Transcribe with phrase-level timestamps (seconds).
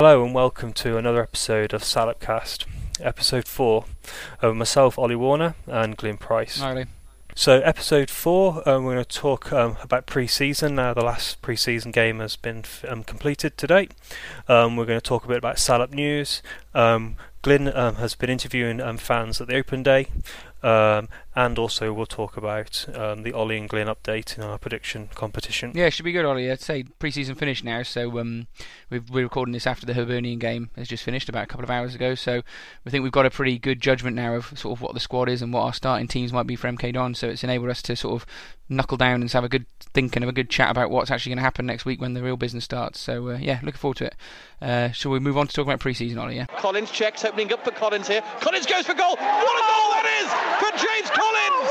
[0.00, 2.64] Hello and welcome to another episode of Salopcast,
[3.02, 3.84] episode 4,
[4.40, 6.58] of myself, Ollie Warner, and Glyn Price.
[6.58, 6.86] Hi, Ollie.
[7.34, 10.76] So, episode 4, um, we're going to talk um, about pre season.
[10.76, 13.92] Now, the last pre season game has been um, completed to date.
[14.48, 16.40] Um, we're going to talk a bit about Salop news.
[16.74, 20.06] Um, Glyn um, has been interviewing fans at the open day.
[20.62, 25.08] Um, and also we'll talk about um, the Ollie and Glyn update in our prediction
[25.14, 25.72] competition.
[25.74, 26.50] Yeah, it should be good, Ollie.
[26.50, 28.48] I'd say pre-season finished now, so um,
[28.90, 31.70] we are recording this after the Hibernian game has just finished about a couple of
[31.70, 32.14] hours ago.
[32.14, 32.42] So
[32.84, 35.28] we think we've got a pretty good judgment now of sort of what the squad
[35.28, 37.14] is and what our starting teams might be for MK Don.
[37.14, 38.26] So it's enabled us to sort of
[38.68, 41.30] knuckle down and have a good think and have a good chat about what's actually
[41.30, 42.98] going to happen next week when the real business starts.
[42.98, 44.16] So uh, yeah, looking forward to it.
[44.60, 46.36] Uh, shall we move on to talk about pre-season, Ollie?
[46.36, 46.46] Yeah.
[46.46, 48.22] Collins checks, opening up for Collins here.
[48.40, 49.16] Collins goes for goal.
[49.16, 50.50] What a goal that is!
[50.60, 51.70] for James Collins.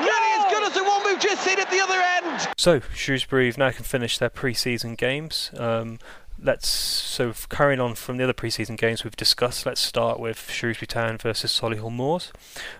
[0.00, 2.48] Nearly as good as the one we've just seen at the other end.
[2.56, 5.50] So Shrewsbury now can finish their pre-season games.
[5.56, 5.98] Um,
[6.40, 9.66] let's so carrying on from the other pre-season games we've discussed.
[9.66, 12.32] Let's start with Shrewsbury Town versus Solihull Moors.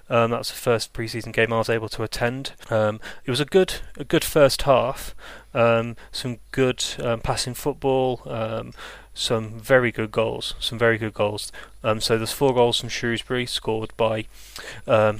[0.08, 2.52] Um, that was the first pre-season game I was able to attend.
[2.70, 5.14] Um, it was a good a good first half.
[5.52, 8.22] Um, some good um, passing football.
[9.18, 10.54] Some very good goals.
[10.60, 11.50] Some very good goals.
[11.82, 14.26] Um, so there's four goals from Shrewsbury scored by
[14.86, 15.18] um,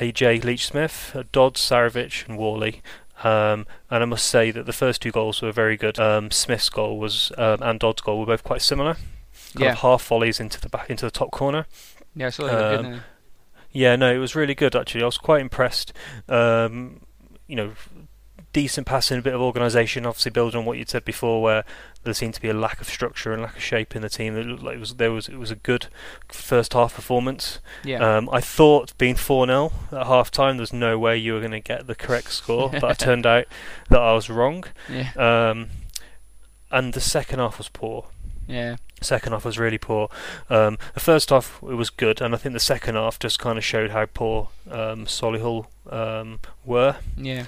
[0.00, 2.80] AJ Leitch-Smith, uh, Dodds, Sarovic, and Whalley.
[3.22, 5.98] Um, and I must say that the first two goals were very good.
[5.98, 8.94] Um, Smith's goal was um, and Dodds' goal were both quite similar.
[8.94, 9.72] Kind yeah.
[9.72, 11.66] of half volleys into the back into the top corner.
[12.16, 12.80] Yeah, I saw that.
[12.80, 13.00] Um,
[13.72, 15.02] yeah, no, it was really good actually.
[15.02, 15.92] I was quite impressed.
[16.30, 17.02] Um,
[17.46, 17.72] you know,
[18.54, 20.06] decent passing, a bit of organisation.
[20.06, 21.64] Obviously, building on what you'd said before, where
[22.04, 24.36] there seemed to be a lack of structure and lack of shape in the team.
[24.36, 25.86] It looked like it was there was it was a good
[26.28, 27.58] first half performance.
[27.82, 28.16] Yeah.
[28.16, 31.52] Um, I thought being four 0 at half time, there's no way you were going
[31.52, 33.46] to get the correct score, but it turned out
[33.90, 34.64] that I was wrong.
[34.88, 35.10] Yeah.
[35.16, 35.68] Um,
[36.70, 38.06] and the second half was poor.
[38.46, 38.76] Yeah.
[39.00, 40.08] Second half was really poor.
[40.50, 43.58] Um, the first half it was good, and I think the second half just kind
[43.58, 46.96] of showed how poor um, Solihull um, were.
[47.16, 47.44] Yeah.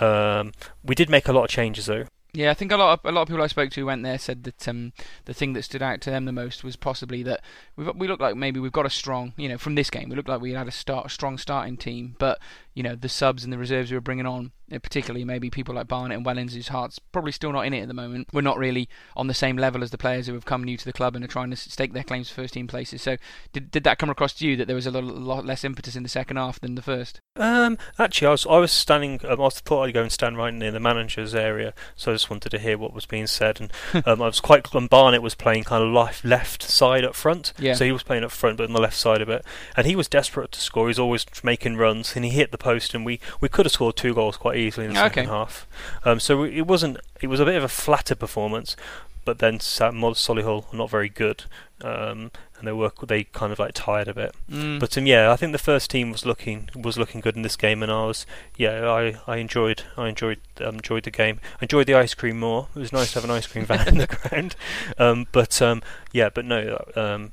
[0.00, 2.06] Um, we did make a lot of changes though.
[2.36, 4.02] Yeah, I think a lot of a lot of people I spoke to who went
[4.02, 4.92] there said that um,
[5.24, 7.40] the thing that stood out to them the most was possibly that
[7.76, 10.16] we we look like maybe we've got a strong, you know, from this game we
[10.16, 12.40] looked like we had a start a strong starting team, but
[12.74, 14.50] you know the subs and the reserves we were bringing on
[14.82, 17.88] particularly maybe people like Barnett and Wellens, whose heart's probably still not in it at
[17.88, 18.28] the moment.
[18.32, 20.84] We're not really on the same level as the players who have come new to
[20.84, 23.02] the club and are trying to stake their claims for first team places.
[23.02, 23.16] So,
[23.52, 25.96] did did that come across to you that there was a lot, lot less impetus
[25.96, 27.20] in the second half than the first?
[27.36, 29.20] Um, actually, I was I was standing.
[29.24, 32.30] Um, I thought I'd go and stand right near the manager's area, so I just
[32.30, 33.60] wanted to hear what was being said.
[33.60, 33.72] And
[34.06, 34.72] um, I was quite.
[34.74, 37.74] And Barnett was playing kind of left left side up front, yeah.
[37.74, 39.44] so he was playing up front, but on the left side of it,
[39.76, 40.88] and he was desperate to score.
[40.88, 43.96] He's always making runs, and he hit the post, and we we could have scored
[43.96, 45.08] two goals quite easily in the okay.
[45.08, 45.66] second half.
[46.04, 46.98] Um, so it wasn't.
[47.20, 48.76] It was a bit of a flatter performance,
[49.24, 51.44] but then Mod Solihull not very good,
[51.82, 54.34] um, and they were they kind of like tired a bit.
[54.50, 54.78] Mm.
[54.78, 57.56] But um, yeah, I think the first team was looking was looking good in this
[57.56, 58.26] game, and I was
[58.56, 61.40] yeah I, I enjoyed I enjoyed um, enjoyed the game.
[61.60, 62.68] I enjoyed the ice cream more.
[62.74, 64.56] It was nice to have an ice cream van in the ground.
[64.98, 65.82] Um, but um,
[66.12, 67.32] yeah, but no, um,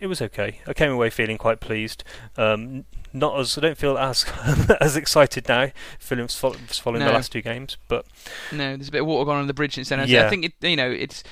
[0.00, 0.60] it was okay.
[0.66, 2.02] I came away feeling quite pleased.
[2.36, 4.24] Um, not as I don't feel as
[4.80, 7.06] as excited now, following, following no.
[7.06, 7.76] the last two games.
[7.88, 8.06] But
[8.50, 10.06] no, there's a bit of water gone under the bridge since then.
[10.08, 10.26] Yeah.
[10.26, 11.22] I think it, you know it's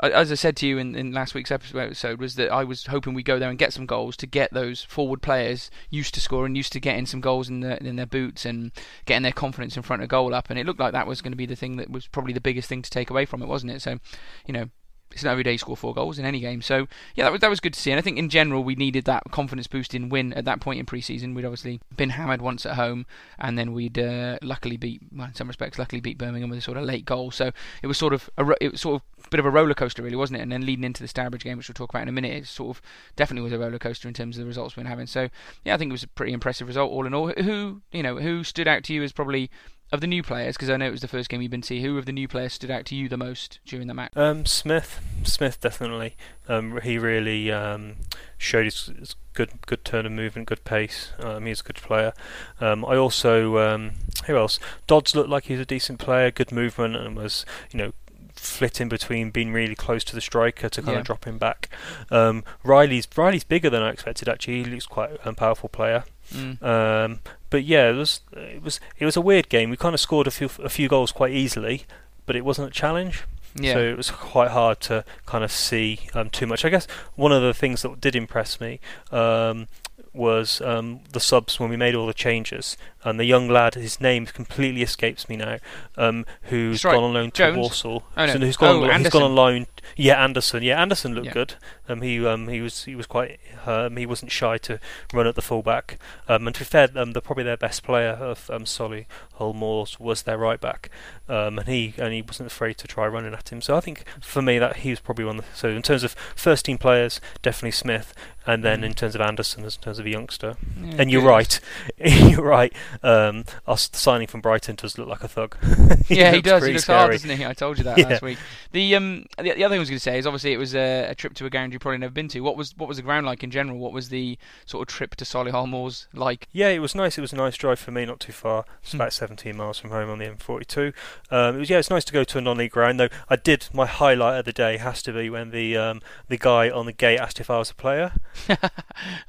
[0.00, 3.14] as I said to you in, in last week's episode, was that I was hoping
[3.14, 6.54] we go there and get some goals to get those forward players used to scoring,
[6.54, 8.72] used to getting some goals in their in their boots and
[9.06, 10.50] getting their confidence in front of goal up.
[10.50, 12.40] And it looked like that was going to be the thing that was probably the
[12.40, 13.80] biggest thing to take away from it, wasn't it?
[13.80, 13.98] So,
[14.46, 14.68] you know,
[15.16, 16.60] it's not every day you score four goals in any game.
[16.60, 17.90] So yeah, that was that was good to see.
[17.90, 20.84] And I think in general we needed that confidence boosting win at that point in
[20.84, 21.32] pre-season.
[21.32, 23.06] We'd obviously been hammered once at home,
[23.38, 26.62] and then we'd uh, luckily beat, well, in some respects, luckily beat Birmingham with a
[26.62, 27.30] sort of late goal.
[27.30, 27.50] So
[27.82, 30.02] it was sort of a, it was sort of a bit of a roller coaster,
[30.02, 30.42] really, wasn't it?
[30.42, 32.46] And then leading into the Stourbridge game, which we'll talk about in a minute, it
[32.46, 32.82] sort of
[33.16, 35.06] definitely was a roller coaster in terms of the results we've been having.
[35.06, 35.30] So
[35.64, 37.28] yeah, I think it was a pretty impressive result all in all.
[37.28, 39.50] Who you know who stood out to you as probably
[39.92, 41.80] of the new players, because I know it was the first game you've been to,
[41.80, 44.12] who of the new players stood out to you the most during the match?
[44.16, 46.16] Um, Smith, Smith definitely.
[46.48, 47.96] Um, he really um,
[48.38, 51.12] showed his, his, good good turn of movement, good pace.
[51.20, 52.12] Um, he's a good player.
[52.60, 53.92] Um, I also um,
[54.26, 54.58] who else?
[54.86, 57.92] Dodds looked like he's a decent player, good movement, and was you know
[58.34, 61.00] flitting between being really close to the striker to kind Yeah.
[61.00, 61.68] of drop him back.
[62.10, 64.28] Um, Riley's Riley's bigger than I expected.
[64.28, 66.04] Actually, he looks quite a powerful player.
[66.32, 66.62] Mm.
[66.62, 67.20] Um,
[67.50, 69.70] but yeah, it was it was it was a weird game.
[69.70, 71.84] We kind of scored a few a few goals quite easily,
[72.26, 73.24] but it wasn't a challenge.
[73.58, 73.74] Yeah.
[73.74, 76.64] So it was quite hard to kind of see um, too much.
[76.64, 78.80] I guess one of the things that did impress me
[79.10, 79.68] um,
[80.12, 82.76] was um, the subs when we made all the changes.
[83.04, 85.58] And the young lad, his name completely escapes me now,
[85.96, 86.92] um, who's right.
[86.94, 87.56] gone on loan to Jones?
[87.56, 88.00] Warsaw.
[88.16, 88.32] Oh, no.
[88.32, 89.20] So who's gone, Oh, on, he's Anderson.
[89.20, 89.66] gone on loan.
[89.96, 90.62] Yeah, Anderson.
[90.62, 91.32] Yeah, Anderson looked Yeah.
[91.32, 91.54] good.
[91.88, 94.80] Um, he um, he was he was quite um, he wasn't shy to
[95.12, 95.98] run at the fullback.
[96.28, 99.54] Um, and to be fair, um, the, probably their best player of um, Solly Hull
[99.98, 100.90] was their right back,
[101.28, 103.60] um, and he and he wasn't afraid to try running at him.
[103.60, 105.38] So I think for me that he was probably one.
[105.38, 108.12] Of the, so in terms of first team players, definitely Smith,
[108.46, 108.84] and then Mm.
[108.86, 110.56] in terms of Anderson, in terms of a youngster.
[110.80, 111.28] Yeah, And you're good.
[111.28, 111.60] right,
[111.98, 112.72] you're right.
[113.02, 115.56] Um, us signing from Brighton does look like a thug.
[116.08, 116.64] yeah, he does.
[116.64, 116.98] He looks scary.
[116.98, 117.44] hard, doesn't he?
[117.44, 118.08] I told you that Yeah.
[118.08, 118.38] last week.
[118.72, 120.74] The um, the, the other thing I was going to say is obviously it was
[120.74, 122.40] a, a trip to a ground you probably never been to.
[122.40, 123.78] What was what was the ground like in general?
[123.78, 126.48] What was the sort of trip to Solihull Moors like?
[126.52, 127.18] Yeah, it was nice.
[127.18, 128.64] It was a nice drive for me, not too far.
[128.82, 128.98] It's Hmm.
[128.98, 130.92] about 17 miles from home on the M42.
[131.30, 133.08] Um, it was yeah, it's nice to go to a non-league ground though.
[133.28, 136.70] I did my highlight of the day has to be when the um, the guy
[136.70, 138.12] on the gate asked if I was a player.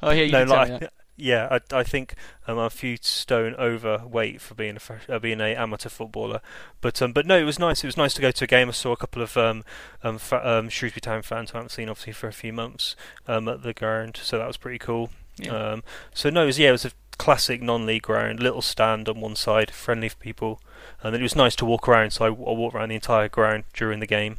[0.02, 0.94] oh yeah, you no, did tell me like, that.
[1.18, 2.14] Yeah, I, I think
[2.48, 6.42] um, I'm a few stone overweight for being a fresh, uh, being a amateur footballer,
[6.80, 7.84] but um, but no, it was nice.
[7.84, 8.70] It was nice to go to a game.
[8.70, 9.64] I saw a couple of um,
[10.04, 12.96] um, fa- um, Shrewsbury Town fans who I haven't seen obviously for a few months
[13.28, 15.10] um, at the ground, so that was pretty cool.
[15.38, 15.56] Yeah.
[15.56, 15.84] Um,
[16.14, 19.36] so no, it was, yeah, it was a classic non-league ground, little stand on one
[19.36, 20.62] side, friendly for people,
[21.02, 22.12] and it was nice to walk around.
[22.12, 24.38] So I, I walked around the entire ground during the game.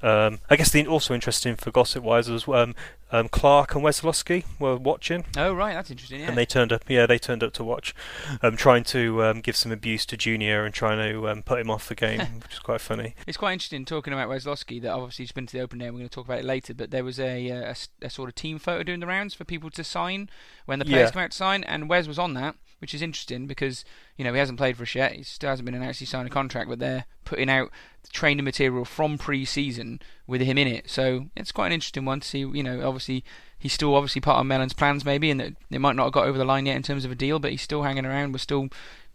[0.00, 2.74] Um, I guess the also interesting for gossip wise was um,
[3.10, 6.20] um, Clark and Wesolowski were watching, Oh right, that's interesting.
[6.20, 6.28] Yeah.
[6.28, 6.82] and they turned up.
[6.88, 7.94] Yeah, they turned up to watch,
[8.42, 11.68] um, trying to um, give some abuse to Junior and trying to um, put him
[11.70, 13.14] off the game, which is quite funny.
[13.26, 15.94] It's quite interesting talking about Wesolowski that obviously he's been to the open day and
[15.94, 18.28] we're going to talk about it later, but there was a, uh, a a sort
[18.28, 20.30] of team photo doing the rounds for people to sign
[20.66, 21.12] when the players Yeah.
[21.12, 23.84] come out to sign, and Wes was on that, which is interesting because,
[24.16, 26.00] you know, he hasn't played for us yet, he still hasn't been announced.
[26.00, 27.70] He's signed a contract, but they're putting out
[28.12, 32.26] training material from pre-season with him in it, so it's quite an interesting one to
[32.26, 33.24] see, you know, obviously
[33.58, 36.26] he's still obviously part of Mellon's plans maybe, and that they might not have got
[36.26, 38.38] over the line yet in terms of a deal, but he's still hanging around, we're
[38.38, 38.68] still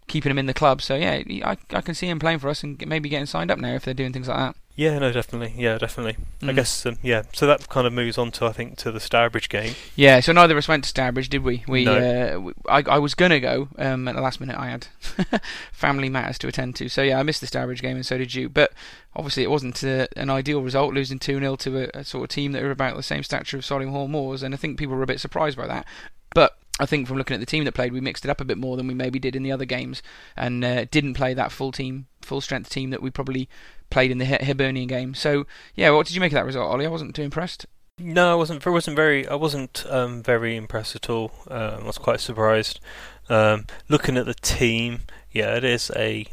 [0.06, 2.62] keeping him in the club, so yeah, I, I can see him playing for us
[2.62, 4.56] and maybe getting signed up now if they're doing things like that.
[4.76, 5.54] Yeah, no, definitely.
[5.56, 6.16] Yeah, definitely.
[6.42, 6.54] I Mm.
[6.56, 7.22] guess um, yeah.
[7.32, 9.76] So that kind of moves on to I think to the Stourbridge game.
[9.94, 11.62] Yeah, so neither of us went to Stourbridge, did we?
[11.68, 11.94] We, No.
[11.96, 13.68] uh, w- I, I was gonna go.
[13.78, 14.88] Um, at the last minute, I had
[15.72, 16.88] family matters to attend to.
[16.88, 18.48] So yeah, I missed the Stourbridge game, and so did you.
[18.48, 18.72] But
[19.14, 22.28] obviously, it wasn't uh, an ideal result, losing two 0 to a, a sort of
[22.30, 25.02] team that are about the same stature of Solihull Moors, and I think people were
[25.04, 25.86] a bit surprised by that.
[26.34, 28.44] But I think from looking at the team that played, we mixed it up a
[28.44, 30.02] bit more than we maybe did in the other games,
[30.36, 33.48] and uh, didn't play that full team, full strength team that we probably
[33.90, 35.14] played in the Hibernian game.
[35.14, 36.86] So yeah, what did you make of that result, Ollie?
[36.86, 37.66] I wasn't too impressed.
[37.98, 38.66] No, I wasn't.
[38.66, 39.26] I wasn't very.
[39.28, 41.30] I wasn't um, very impressed at all.
[41.48, 42.80] Um, I was quite surprised.
[43.28, 46.26] Um, looking at the team, yeah, it is a.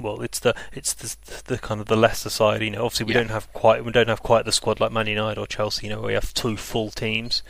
[0.00, 1.16] Well, it's the it's the,
[1.54, 2.62] the kind of the lesser side.
[2.62, 3.20] You know, obviously we Yeah.
[3.20, 5.86] don't have quite we don't have quite the squad like Man United or Chelsea.
[5.86, 7.42] You know, we have two full teams.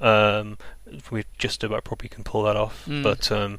[0.00, 0.58] Um,
[1.10, 2.84] we just about probably can pull that off.
[2.86, 3.02] Mm.
[3.02, 3.58] But um,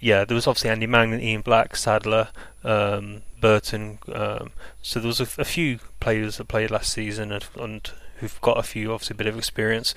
[0.00, 2.28] yeah, there was obviously Andy Mangan, Ian Black, Sadler,
[2.64, 3.98] um, Burton.
[4.12, 4.50] Um,
[4.82, 7.90] so there was a, a few players that played last season and, and
[8.22, 9.94] who've got a few obviously a bit of experience.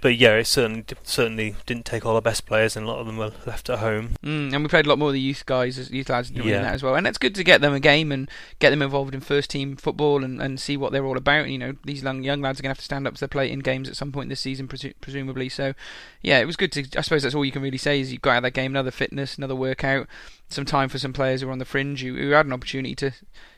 [0.00, 3.06] But yeah, it certainly certainly didn't take all our best players, and a lot of
[3.06, 4.14] them were left at home.
[4.24, 6.48] Mm, and we played a lot more of the youth guys, as youth lads, doing
[6.48, 6.62] Yeah.
[6.62, 6.94] that as well.
[6.94, 8.30] And it's good to get them a game and
[8.60, 11.48] get them involved in first team football and, and see what they're all about.
[11.48, 13.28] You know, these young, young lads are going to have to stand up to their
[13.28, 15.48] plate in games at some point this season, presu- presumably.
[15.48, 15.74] So,
[16.22, 16.84] yeah, it was good to.
[16.96, 18.72] I suppose that's all you can really say is you got out of that game,
[18.72, 20.06] another fitness, another workout,
[20.54, 22.94] some time for some players who were on the fringe who, who had an opportunity
[22.96, 23.12] to.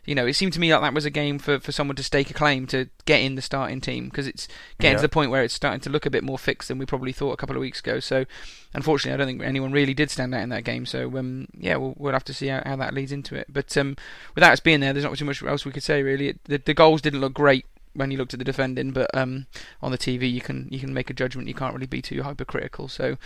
[0.05, 2.03] You know, it seemed to me like that was a game for, for someone to
[2.03, 4.47] stake a claim to get in the starting team because it's
[4.79, 4.99] getting Yeah.
[4.99, 7.11] to the point where it's starting to look a bit more fixed than we probably
[7.13, 7.99] thought a couple of weeks ago.
[7.99, 8.25] So,
[8.73, 10.87] unfortunately, I don't think anyone really did stand out in that game.
[10.87, 13.47] So, um, yeah, we'll, we'll have to see how, how that leads into it.
[13.49, 13.97] But um,
[14.37, 16.29] without us being there, there's not too much else we could say really.
[16.29, 17.67] It, the, the goals didn't look great
[17.97, 19.47] when you looked at the defending, but um,
[19.83, 21.49] on the TV you can you can make a judgment.
[21.49, 22.89] You can't really be too hypercritical.
[22.89, 23.17] So,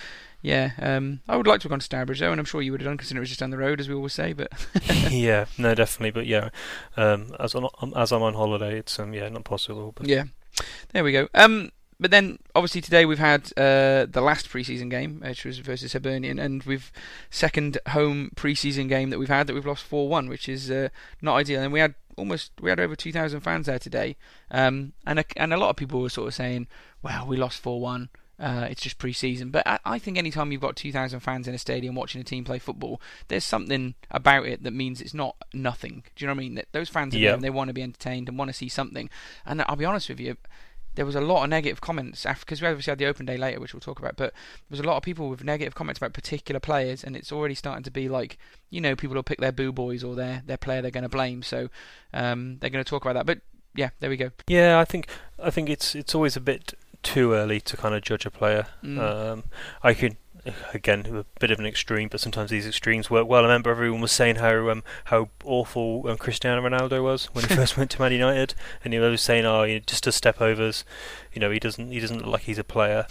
[0.43, 2.73] yeah, um, I would like to have gone to Stourbridge though, and I'm sure you
[2.73, 4.33] would have done considering it was just down the road, as we always say.
[4.33, 4.53] But
[5.11, 6.13] yeah, no, definitely.
[6.13, 6.51] But yeah,
[6.97, 9.93] um, as on, as I'm on holiday, it's um, yeah, not possible.
[9.95, 10.25] But Yeah,
[10.93, 11.29] there we go.
[11.35, 15.93] Um, but then obviously today we've had uh, the last preseason game, which was versus
[15.93, 16.91] Hibernian, and we've
[17.29, 20.89] second home preseason game that we've had that we've lost four one, which is uh,
[21.21, 21.61] not ideal.
[21.61, 24.17] And we had almost we had over two thousand fans there today,
[24.51, 26.67] um, and a, and a lot of people were sort of saying,
[27.03, 30.63] "Well, we lost four one." Uh, it's just pre-season, but I, I think anytime you've
[30.63, 32.99] got 2,000 fans in a stadium watching a team play football,
[33.29, 36.05] there's something about it that means it's not nothing.
[36.17, 36.55] Do you know what I mean?
[36.55, 37.27] That those fans Yeah.
[37.29, 39.11] there and they want to be entertained and want to see something.
[39.45, 40.39] And I'll be honest with you,
[41.01, 43.39] there was a lot of negative comments after because we obviously had the open day
[43.39, 44.17] later, which we'll talk about.
[44.17, 47.33] But there was a lot of people with negative comments about particular players, and it's
[47.33, 48.37] already starting to be like
[48.69, 51.09] you know people will pick their boo boys or their their player they're going to
[51.09, 51.43] blame.
[51.43, 51.71] So
[52.13, 53.25] um, they're going to talk about that.
[53.25, 53.41] But
[53.75, 54.31] yeah, there we go.
[54.47, 55.09] Yeah, I think
[55.43, 58.67] I think it's it's always a bit too early to kind of judge a player.
[58.85, 58.99] Mm.
[58.99, 59.45] Um,
[59.83, 60.19] I could
[60.73, 63.41] again a bit of an extreme, but sometimes these extremes work well.
[63.41, 67.55] I remember everyone was saying how um, how awful um, Cristiano Ronaldo was when he
[67.57, 68.55] first went to Man United,
[68.85, 70.85] and he was saying, "Oh, you know, just does step overs.
[71.33, 73.07] You know, he doesn't he doesn't look like he's a player."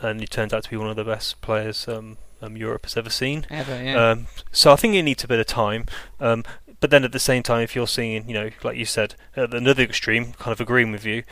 [0.00, 2.96] and he turns out to be one of the best players um, um, Europe has
[2.96, 3.46] ever seen.
[3.50, 4.10] Ever, yeah.
[4.10, 5.86] Um, so I think it needs a bit of time.
[6.18, 6.44] Um,
[6.80, 9.52] but then at the same time, if you're seeing, you know, like you said, at
[9.52, 11.22] another extreme, kind of agreeing with you,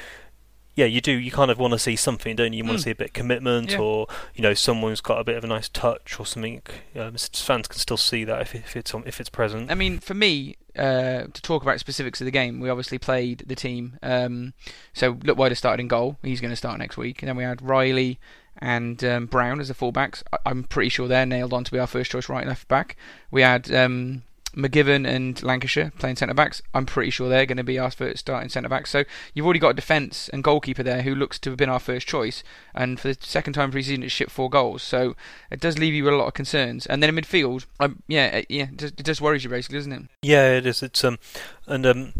[0.79, 1.13] yeah, you do.
[1.13, 2.59] You kind of want to see something, don't you?
[2.59, 2.79] You want Mm.
[2.81, 3.79] to see a bit of commitment, Yeah.
[3.81, 6.63] or you know, someone's got a bit of a nice touch or something.
[6.97, 9.71] Um, fans can still see that if, if it's on, if it's present.
[9.71, 13.43] I mean, for me, uh, to talk about specifics of the game, we obviously played
[13.47, 13.99] the team.
[14.03, 14.53] Um,
[14.93, 16.17] so Leutwiler started in goal.
[16.23, 17.21] He's going to start next week.
[17.23, 18.21] And then we had Riley
[18.61, 20.23] and um, Brown as the fullbacks.
[20.33, 22.69] I- I'm pretty sure they're nailed on to be our first choice right and left
[22.69, 22.97] back.
[23.33, 24.23] We had um,
[24.59, 26.61] McGivern and Lancashire playing centre backs.
[26.75, 28.91] I'm pretty sure they're going to be our first starting centre backs.
[28.91, 31.79] So you've already got a defence and goalkeeper there who looks to have been our
[31.79, 32.43] first choice.
[32.75, 34.83] And for the second time pre-season, it's shipped four goals.
[34.83, 35.15] So
[35.51, 36.87] it does leave you with a lot of concerns.
[36.87, 39.79] And then in midfield, um, yeah, it, yeah, it just, it just worries you basically,
[39.79, 40.03] doesn't it?
[40.23, 40.83] Yeah, it is.
[40.83, 41.19] It's um,
[41.67, 42.13] and um,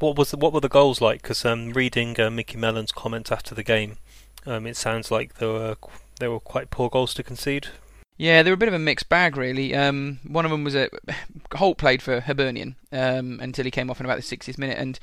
[0.00, 1.22] what was the, what were the goals like?
[1.22, 3.98] Because um, reading uh, Micky Mellon's comments after the game,
[4.44, 5.76] um, it sounds like there were
[6.18, 7.68] there were quite poor goals to concede.
[8.16, 9.74] Yeah, they were a bit of a mixed bag, really.
[9.74, 10.88] Um, one of them was a
[11.54, 14.98] Holt played for Hibernian um, until he came off in about the 60th minute, and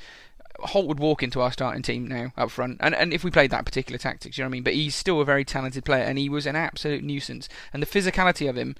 [0.60, 3.50] Holt would walk into our starting team now up front, and and if we played
[3.50, 4.62] that particular tactics, you know what I mean.
[4.62, 7.86] But he's still a very talented player, and he was an absolute nuisance, and the
[7.86, 8.76] physicality of him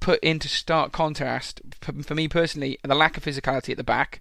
[0.00, 4.20] put into stark contrast for me personally the lack of physicality at the back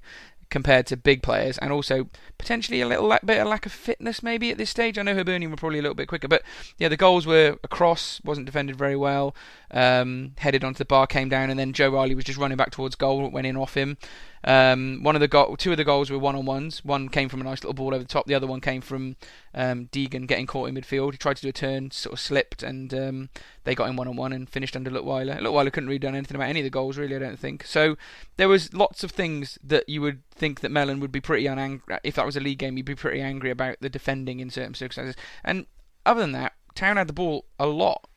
[0.49, 4.51] compared to big players, and also potentially a little bit of lack of fitness maybe
[4.51, 4.97] at this stage.
[4.97, 6.43] I know Hibernian were probably a little bit quicker, but
[6.77, 9.35] yeah, the goals were across, wasn't defended very well,
[9.71, 12.71] um, headed onto the bar, came down, and then Joe Riley was just running back
[12.71, 13.97] towards goal, went in off him.
[14.45, 16.85] Um, one of the go- two of the goals were one on ones.
[16.85, 18.27] One came from a nice little ball over the top.
[18.27, 19.15] The other one came from
[19.55, 21.13] um, Deegan getting caught in midfield.
[21.13, 23.29] He tried to do a turn, sort of slipped, and um,
[23.63, 25.39] they got him one on one and finished under Leutwiler.
[25.39, 27.15] Leutwiler couldn't really done anything about any of the goals, really.
[27.15, 27.65] I don't think.
[27.65, 27.97] So
[28.37, 31.99] there was lots of things that you would think that Mellon would be pretty unangry
[32.03, 32.75] if that was a league game.
[32.75, 35.15] He'd be pretty angry about the defending in certain circumstances.
[35.43, 35.65] And
[36.05, 38.07] other than that, Town had the ball a lot.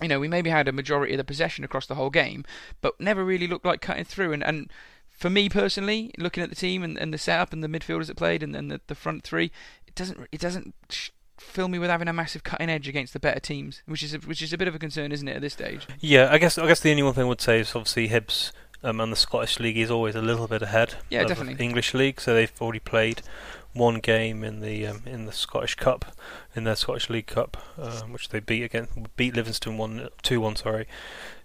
[0.00, 2.44] You know, we maybe had a majority of the possession across the whole game,
[2.80, 4.32] but never really looked like cutting through.
[4.32, 4.70] And, and
[5.20, 8.16] for me personally, looking at the team and, and the setup and the midfielders that
[8.16, 9.52] played and, and the, the front three,
[9.86, 10.74] it doesn't it doesn't
[11.38, 14.18] fill me with having a massive cutting edge against the better teams, which is a,
[14.18, 15.86] which is a bit of a concern, isn't it, at this stage?
[16.00, 18.52] Yeah, I guess I guess the only one thing I would say is obviously Hibs
[18.82, 21.54] um, and the Scottish League is always a little bit ahead Yeah, of definitely.
[21.54, 23.22] the English League, so they've already played
[23.72, 26.04] one game in the um, in the Scottish Cup,
[26.56, 30.56] in their Scottish League Cup, um, which they beat again beat Livingston one two one
[30.56, 30.86] sorry.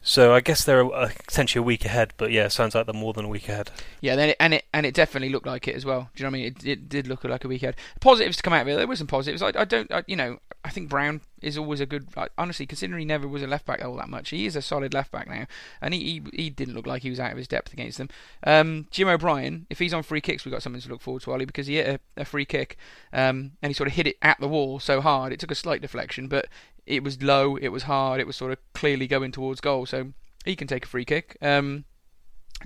[0.01, 2.93] So I guess they're uh, essentially a week ahead, but yeah, it sounds like they're
[2.93, 3.71] more than a week ahead.
[4.01, 6.09] Yeah, then it, and it and it definitely looked like it as well.
[6.15, 6.55] Do you know what I mean?
[6.59, 7.75] It, it did look like a week ahead.
[8.01, 8.77] Positives to come out of it.
[8.77, 9.41] There were some positives.
[9.41, 12.07] I, I don't, I, you know, I think Brown is always a good.
[12.39, 14.95] Honestly, considering he never was a left back all that much, he is a solid
[14.95, 15.45] left back now,
[15.79, 18.09] and he, he he didn't look like he was out of his depth against them.
[18.43, 21.31] Um, Jim O'Brien, if he's on free kicks, we've got something to look forward to,
[21.31, 22.77] Ollie, because he hit a, a free kick,
[23.13, 25.55] um, and he sort of hit it at the wall so hard it took a
[25.55, 26.47] slight deflection, but
[26.87, 29.85] it was low, it was hard, it was sort of clearly going towards goal.
[29.85, 30.13] So
[30.45, 31.37] he can take a free kick.
[31.43, 31.85] Um,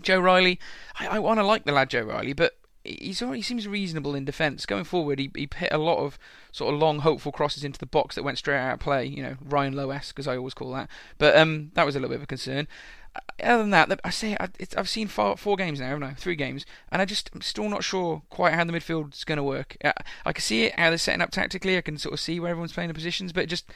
[0.02, 0.58] Joe Riley,
[0.98, 4.26] I, I want to like the lad Joe Riley, but he's he seems reasonable in
[4.26, 4.66] defence.
[4.66, 6.18] Going forward, he, he hit a lot of
[6.52, 9.06] sort of long, hopeful crosses into the box that went straight out of play.
[9.06, 10.90] You know, Ryan Lowe-esque, as I always call that.
[11.18, 12.68] But um, that was a little bit of a concern.
[13.16, 16.14] Uh, Other than that, I say I, I've seen four, four games now, haven't I?
[16.14, 19.44] Three games, and I just I'm still not sure quite how the midfield's going to
[19.44, 19.78] work.
[19.84, 19.94] I,
[20.26, 21.78] I can see it how they're setting up tactically.
[21.78, 23.72] I can sort of see where everyone's playing the positions, but just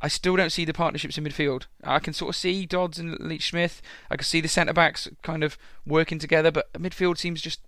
[0.00, 1.66] I still don't see the partnerships in midfield.
[1.82, 3.82] I can sort of see Dodds and Leitch-Smith.
[4.10, 7.60] I can see the centre backs kind of working together, but midfield seems just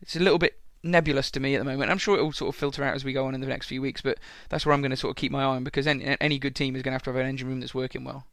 [0.00, 1.90] it's a little bit nebulous to me at the moment.
[1.90, 3.66] I'm sure it will sort of filter out as we go on in the next
[3.66, 5.86] few weeks, but that's where I'm going to sort of keep my eye on because
[5.86, 8.04] any, any good team is going to have to have an engine room that's working
[8.04, 8.26] well.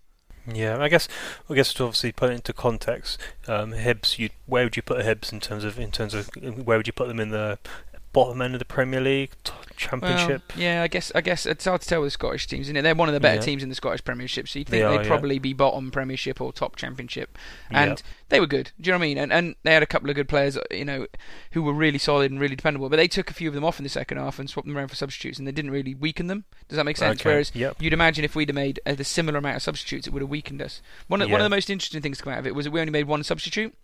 [0.52, 1.08] Yeah, I guess
[1.50, 3.18] I guess to obviously put it into context,
[3.48, 4.30] um, Hibs.
[4.46, 7.08] Where would you put Hibs in terms of in terms of where would you put
[7.08, 7.60] them in the
[8.14, 10.44] bottom end of the Premier League, t- Championship?
[10.56, 12.78] Well, yeah, I guess I guess it's hard to tell with the Scottish teams, isn't
[12.78, 12.84] it?
[12.84, 13.42] They're one of the better Yeah.
[13.42, 15.08] teams in the Scottish Premiership, so you They think they'd yeah.
[15.08, 17.38] probably be bottom Premiership or top Championship.
[17.72, 17.84] Yeah.
[17.84, 18.72] And they were good.
[18.80, 19.18] Do you know what I mean?
[19.18, 21.08] And and they had a couple of good players, you know,
[21.52, 22.90] who were really solid and really dependable.
[22.90, 24.78] But they took a few of them off in the second half and swapped them
[24.78, 26.46] around for substitutes, and they didn't really weaken them.
[26.70, 27.20] Does that make sense?
[27.20, 27.76] Okay, Whereas yep.
[27.82, 30.62] you'd imagine if we'd have made a, similar amount of substitutes, it would have weakened
[30.62, 30.82] us.
[31.08, 32.72] One of, one of the most interesting things to come out of it was that
[32.72, 33.76] we only made one substitute,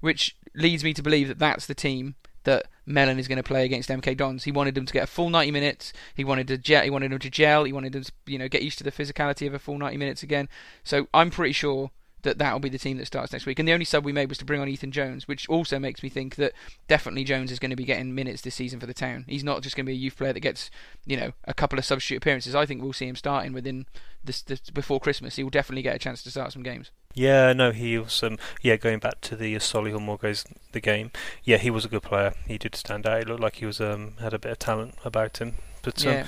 [0.00, 2.14] which leads me to believe that that's the team
[2.46, 4.44] that Mellon is going to play against MK Dons.
[4.44, 5.92] He wanted them to get a full 90 minutes.
[6.14, 6.84] He wanted to jet.
[6.84, 7.64] He wanted them to gel.
[7.64, 9.98] He wanted them to you know get used to the physicality of a full 90
[9.98, 10.48] minutes again.
[10.82, 11.90] So I'm pretty sure
[12.26, 13.58] that that'll be the team that starts next week.
[13.58, 16.02] And the only sub we made was to bring on Ethan Jones, which also makes
[16.02, 16.52] me think that
[16.88, 19.24] definitely Jones is going to be getting minutes this season for the town.
[19.28, 20.70] He's not just going to be a youth player that gets,
[21.06, 22.54] you know, a couple of substitute appearances.
[22.54, 23.86] I think we'll see him starting within
[24.24, 25.36] this, this before Christmas.
[25.36, 26.90] He will definitely get a chance to start some games.
[27.14, 28.22] Yeah, no, he was.
[28.22, 31.10] Um, yeah, going back to the uh, Solihull Moors the game.
[31.44, 32.34] Yeah, he was a good player.
[32.46, 33.22] He did stand out.
[33.22, 35.54] It looked like he was um, had a bit of talent about him.
[35.82, 36.26] But um, Yeah.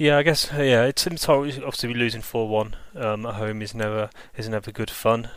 [0.00, 0.84] Yeah, I guess uh, yeah.
[0.84, 5.28] It's, hard- obviously losing four one um, at home is never is never good fun,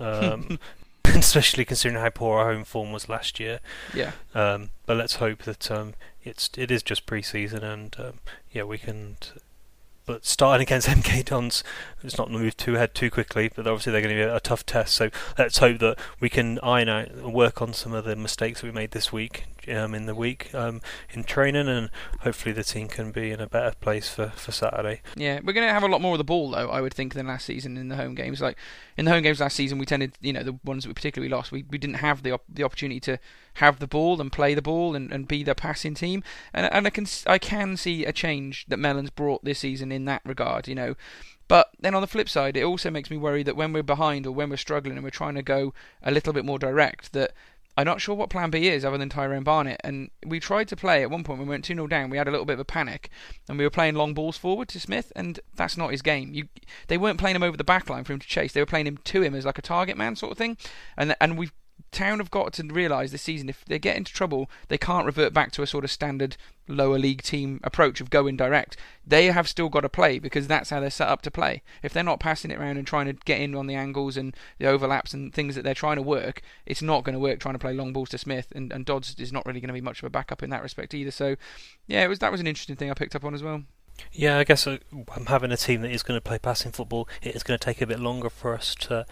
[0.00, 0.58] um,
[1.04, 3.60] especially considering how poor our home form was last year.
[3.94, 4.10] Yeah.
[4.34, 8.14] Um, but let's hope that um, it's it is just pre-season and um,
[8.50, 9.16] yeah we can.
[9.20, 9.30] T-
[10.06, 11.62] but starting against MK Dons,
[12.02, 13.48] it's not move too ahead too quickly.
[13.54, 14.94] But obviously they're going to be a, a tough test.
[14.96, 18.60] So let's hope that we can iron out, and work on some of the mistakes
[18.60, 22.64] that we made this week um, in the week um, in training, and hopefully the
[22.64, 25.02] team can be in a better place for, for Saturday.
[25.16, 26.70] Yeah, we're going to have a lot more of the ball though.
[26.70, 28.40] I would think than last season in the home games.
[28.40, 28.56] Like
[28.96, 31.30] in the home games last season, we tended, you know, the ones that we particularly
[31.30, 33.18] lost, we, we didn't have the op- the opportunity to
[33.54, 36.22] have the ball and play the ball and, and be the passing team.
[36.52, 40.04] And and I can I can see a change that Mellon's brought this season in
[40.06, 40.68] that regard.
[40.68, 40.94] You know.
[41.48, 44.24] But then on the flip side, it also makes me worry that when we're behind
[44.24, 47.32] or when we're struggling and we're trying to go a little bit more direct, that
[47.80, 49.80] I'm not sure what plan B is other than Tyrone Barnett.
[49.82, 52.18] And we tried to play at one point when we went 2 0 down, we
[52.18, 53.08] had a little bit of a panic
[53.48, 56.34] and we were playing long balls forward to Smith, and that's not his game.
[56.34, 56.48] You,
[56.88, 58.86] They weren't playing him over the back line for him to chase, they were playing
[58.86, 60.58] him to him as like a target man sort of thing.
[60.98, 61.52] And, and we've
[61.92, 65.32] Town have got to realise this season if they get into trouble, they can't revert
[65.32, 66.36] back to a sort of standard
[66.68, 68.76] lower league team approach of going direct.
[69.04, 71.62] They have still got to play because that's how they're set up to play.
[71.82, 74.36] If they're not passing it around and trying to get in on the angles and
[74.58, 77.54] the overlaps and things that they're trying to work, it's not going to work trying
[77.54, 78.52] to play long balls to Smith.
[78.54, 80.62] And, and Dodds is not really going to be much of a backup in that
[80.62, 81.10] respect either.
[81.10, 81.36] So,
[81.86, 83.64] yeah, it was that was an interesting thing I picked up on as well.
[84.12, 84.78] Yeah, I guess uh,
[85.14, 87.08] I'm having a team that is going to play passing football.
[87.22, 89.06] It is going to take a bit longer for us to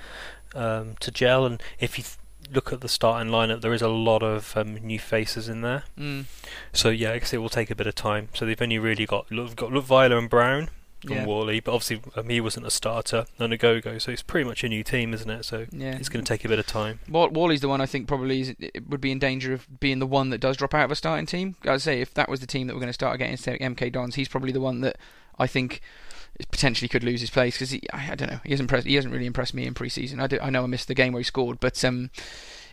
[0.54, 1.44] um, to gel.
[1.44, 2.16] And if you th-
[2.52, 5.84] look at the starting lineup, there is a lot of um, new faces in there.
[5.98, 6.24] Mm.
[6.72, 8.28] So yeah, I guess it will take a bit of time.
[8.34, 10.70] So they've only really got look, got Leutwiler and Brown
[11.02, 11.26] and Yeah.
[11.26, 14.64] Whalley, but obviously um, he wasn't a starter and a go-go, so it's pretty much
[14.64, 15.44] a new team, isn't it?
[15.44, 15.92] So Yeah.
[15.96, 16.98] it's going to take a bit of time.
[17.08, 18.54] Wa- Whalley's the one I think probably is,
[18.88, 21.26] would be in danger of being the one that does drop out of a starting
[21.26, 21.54] team.
[21.64, 24.16] I'd say if that was the team that we're going to start against MK Dons,
[24.16, 24.96] he's probably the one that
[25.38, 25.80] I think
[26.50, 29.12] potentially could lose his place because I, I don't know he hasn't impressed, he hasn't
[29.12, 30.20] really impressed me in pre-season.
[30.20, 32.10] I, do, I know I missed the game where he scored, but um,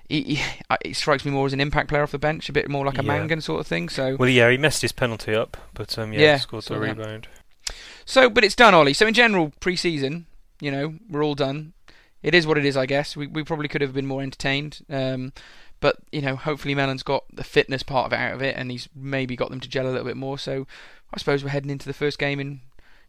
[0.08, 2.54] he, he, I- he strikes me more as an impact player off the bench, a
[2.54, 3.08] bit more like a Yeah.
[3.18, 3.90] Mangan sort of thing.
[3.90, 6.80] So Well, yeah, he messed his penalty up, but um, yeah, Yeah, scored that.
[6.80, 7.28] rebound.
[8.06, 8.94] So, but it's done, Ollie.
[8.94, 10.28] So in general, pre-season,
[10.62, 11.74] you know, we're all done.
[12.22, 13.16] It is what it is, I guess.
[13.18, 14.80] We we probably could have been more entertained.
[14.90, 15.34] Um,
[15.80, 18.72] but you know, hopefully Mellon's got the fitness part of it out of it, and
[18.72, 20.38] he's maybe got them to gel a little bit more.
[20.40, 20.66] So
[21.14, 22.60] I suppose we're heading into the first game, and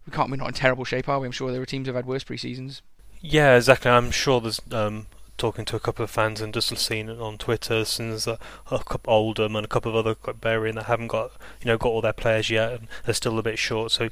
[0.07, 0.31] we can't.
[0.31, 1.27] We're not in terrible shape, are we?
[1.27, 2.83] I'm sure there are teams who've had worse pre-seasons.
[3.21, 3.91] Yeah, exactly.
[3.91, 7.39] I'm sure there's um, talking to a couple of fans and just seen it on
[7.39, 8.37] Twitter since uh,
[8.71, 10.41] a couple Oldham and a couple of other like
[10.77, 13.59] that haven't got you know got all their players yet and they're still a bit
[13.59, 13.91] short.
[13.91, 14.09] So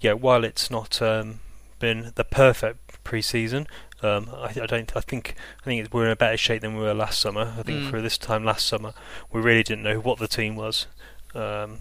[0.00, 1.40] yeah, while it's not um,
[1.78, 3.66] been the perfect pre-season.
[4.00, 4.96] Um, I, I don't.
[4.96, 5.34] I think.
[5.62, 7.54] I think we're in a better shape than we were last summer.
[7.58, 7.90] I think Mm.
[7.90, 8.92] for this time last summer,
[9.32, 10.86] we really didn't know what the team was.
[11.34, 11.78] Um,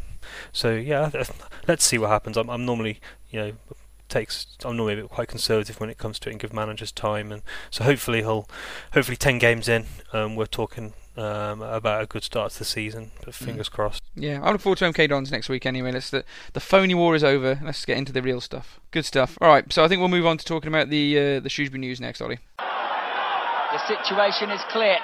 [0.51, 1.11] so yeah,
[1.67, 2.37] let's see what happens.
[2.37, 3.51] I'm, I'm normally, you know,
[4.09, 4.47] takes.
[4.63, 7.31] I'm normally a bit quite conservative when it comes to it and give managers time,
[7.31, 8.47] and so hopefully he'll,
[8.93, 13.11] hopefully ten games in, um, we're talking um, about a good start to the season.
[13.23, 14.03] But fingers crossed.
[14.15, 15.91] Yeah, I look forward to MK Dons next week anyway.
[15.91, 17.59] Let's the the phony war is over.
[17.63, 18.79] Let's get into the real stuff.
[18.91, 19.37] Good stuff.
[19.41, 21.79] All right, so I think we'll move on to talking about the uh, the Shrewsbury
[21.79, 22.39] news next, Ollie.
[22.57, 24.97] The situation is clear.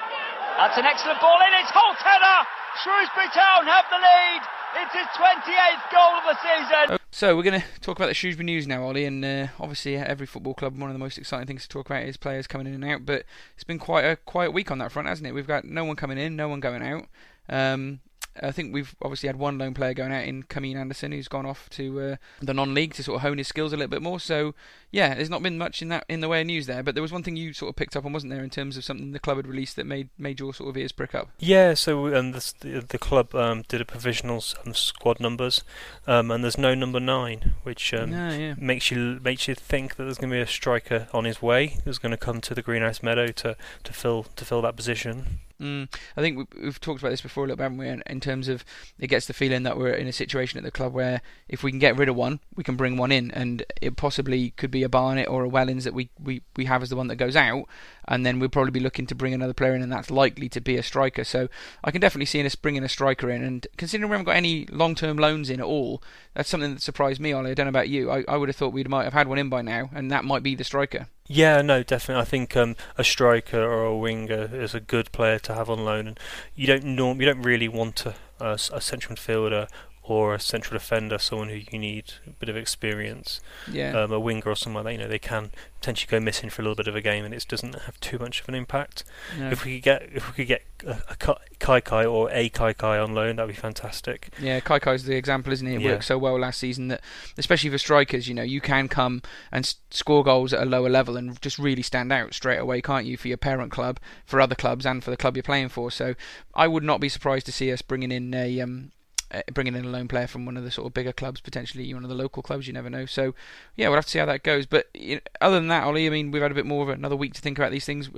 [0.56, 1.52] That's an excellent ball in.
[1.60, 2.38] It's Holt header.
[2.82, 4.42] Shrewsbury Town have the lead.
[4.76, 6.98] It's his 28th goal of the season.
[7.10, 10.26] So we're going to talk about the Shrewsbury news now, Ollie, and uh, obviously every
[10.26, 12.74] football club, one of the most exciting things to talk about is players coming in
[12.74, 13.06] and out.
[13.06, 15.32] But it's been quite a quiet week on that front, hasn't it?
[15.32, 17.06] We've got no one coming in, no one going out.
[17.48, 18.00] Um,
[18.42, 21.46] I think we've obviously had one lone player going out in Camille Anderson, who's gone
[21.46, 24.18] off to uh, the non-league to sort of hone his skills a little bit more.
[24.18, 24.54] So
[24.90, 26.82] yeah, there's not been much in that in the way of news there.
[26.82, 28.76] But there was one thing you sort of picked up on, wasn't there, in terms
[28.76, 31.30] of something the club had released that made made your sort of ears prick up?
[31.38, 35.62] Yeah, so and the the club um, did a provisional um, squad numbers,
[36.06, 38.54] um, and there's no number nine, which um, yeah, yeah.
[38.56, 41.78] makes you makes you think that there's going to be a striker on his way
[41.84, 45.40] who's going to come to the Greenhous Meadow to, to fill to fill that position.
[45.64, 47.88] Mm, I think we, we've talked about this before a little bit, haven't we?
[47.88, 48.66] In, in terms of
[48.98, 51.70] it gets the feeling that we're in a situation at the club where if we
[51.70, 54.82] can get rid of one, we can bring one in, and it possibly could be
[54.82, 57.34] a Barnett or a Wellens that we, we, we have as the one that goes
[57.34, 57.64] out,
[58.08, 60.60] and then we'll probably be looking to bring another player in, and that's likely to
[60.60, 61.24] be a striker.
[61.24, 61.48] So
[61.82, 64.66] I can definitely see us bringing a striker in, and considering we haven't got any
[64.66, 66.02] long-term loans in at all,
[66.34, 67.50] that's something that surprised me, Ollie.
[67.50, 68.10] I don't know about you.
[68.10, 70.24] I, I would have thought we might have had one in by now, and that
[70.24, 71.08] might be the striker.
[71.26, 72.20] Yeah, no, definitely.
[72.20, 75.84] I think um, a striker or a winger is a good player to have on
[75.84, 76.20] loan, and
[76.54, 79.68] you don't norm you don't really want a, a, a central midfielder
[80.06, 83.40] or a central defender, someone who you need a bit of experience.
[83.70, 83.98] Yeah.
[83.98, 86.60] Um, a winger or someone like that, you know, they can potentially go missing for
[86.60, 89.04] a little bit of a game, and it doesn't have too much of an impact.
[89.38, 89.50] No.
[89.50, 91.16] If we could get if we could get a, a
[91.58, 94.28] Kaikai or a Kaikai on loan, that'd be fantastic.
[94.38, 95.74] Yeah, Kaikai's the example, isn't he?
[95.76, 95.92] It Yeah.
[95.92, 97.00] worked so well last season that,
[97.38, 101.16] especially for strikers, you know, you can come and score goals at a lower level
[101.16, 103.16] and just really stand out straight away, can't you?
[103.16, 105.90] For your parent club, for other clubs, and for the club you're playing for.
[105.90, 106.14] So,
[106.54, 108.92] I would not be surprised to see us bringing in a um,
[109.34, 111.92] uh, bringing in a lone player from one of the sort of bigger clubs, potentially
[111.92, 112.66] one of the local clubs.
[112.66, 113.06] You never know.
[113.06, 113.34] So,
[113.76, 114.66] yeah, we'll have to see how that goes.
[114.66, 116.88] But you know, other than that, Ollie, I mean, we've had a bit more of
[116.88, 118.10] another week to think about these things.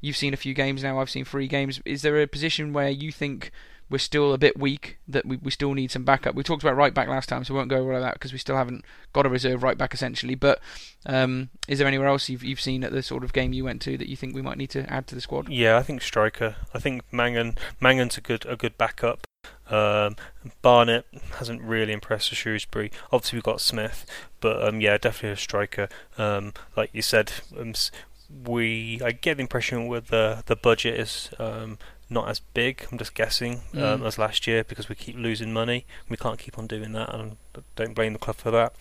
[0.00, 1.00] You've seen a few games now.
[1.00, 1.80] I've seen three games.
[1.84, 3.50] Is there a position where you think?
[3.90, 6.34] we're still a bit weak, that we, we still need some backup.
[6.34, 8.38] We talked about right back last time, so we won't go over that because we
[8.38, 10.34] still haven't got a reserve right back essentially.
[10.34, 10.60] But
[11.06, 13.82] um, is there anywhere else you've, you've seen at the sort of game you went
[13.82, 15.48] to that you think we might need to add to the squad?
[15.48, 16.56] Yeah, I think striker.
[16.72, 19.26] I think Mangan Mangan's a good a good backup.
[19.70, 20.16] Um,
[20.62, 21.06] Barnett
[21.38, 22.90] hasn't really impressed with Shrewsbury.
[23.12, 24.06] Obviously, we've got Smith,
[24.40, 25.88] but um, yeah, definitely a striker.
[26.18, 27.74] Um, like you said, um,
[28.46, 31.78] we I get the impression with the the budget is um,
[32.10, 32.86] not as big.
[32.92, 34.06] I'm just guessing um, Mm.
[34.06, 35.86] as last year because we keep losing money.
[36.08, 38.74] We can't keep on doing that, and I don't blame the club for that.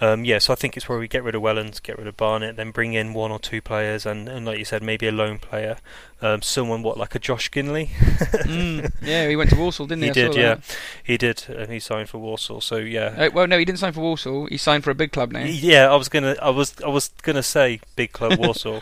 [0.00, 2.16] Um, yeah, so I think it's where we get rid of Wellens, get rid of
[2.16, 5.12] Barnett, then bring in one or two players, and, and like you said, maybe a
[5.12, 5.78] lone player,
[6.20, 7.88] um, someone what like a Josh Ginley.
[7.88, 10.06] mm, yeah, he went to Walsall, didn't he?
[10.06, 10.54] He I did, yeah.
[10.56, 10.76] that.
[11.04, 12.60] He did, and he signed for Warsaw.
[12.60, 14.46] So yeah, Uh, well, no, he didn't sign for Walsall.
[14.46, 15.44] He signed for a big club now.
[15.44, 15.90] yeah.
[15.90, 18.80] I was gonna, I was, I was gonna say big club Warsaw.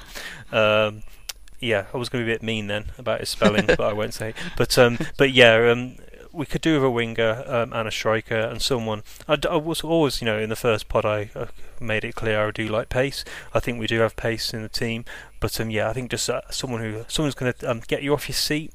[1.60, 4.14] Yeah, I was gonna be a bit mean then about his spelling, but I won't
[4.14, 4.34] say.
[4.56, 5.96] But um, but yeah, um,
[6.32, 9.02] we could do with a winger um, and a striker and someone.
[9.26, 11.46] I, d- I was always, you know, in the first pod, I uh,
[11.80, 13.24] made it clear I do like pace.
[13.54, 15.04] I think we do have pace in the team,
[15.40, 18.28] but um, yeah, I think just uh, someone who, someone's gonna um, get you off
[18.28, 18.72] your seat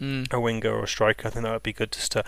[0.00, 0.32] Mm.
[0.32, 1.28] a winger or a striker.
[1.28, 2.24] I think that would be good just to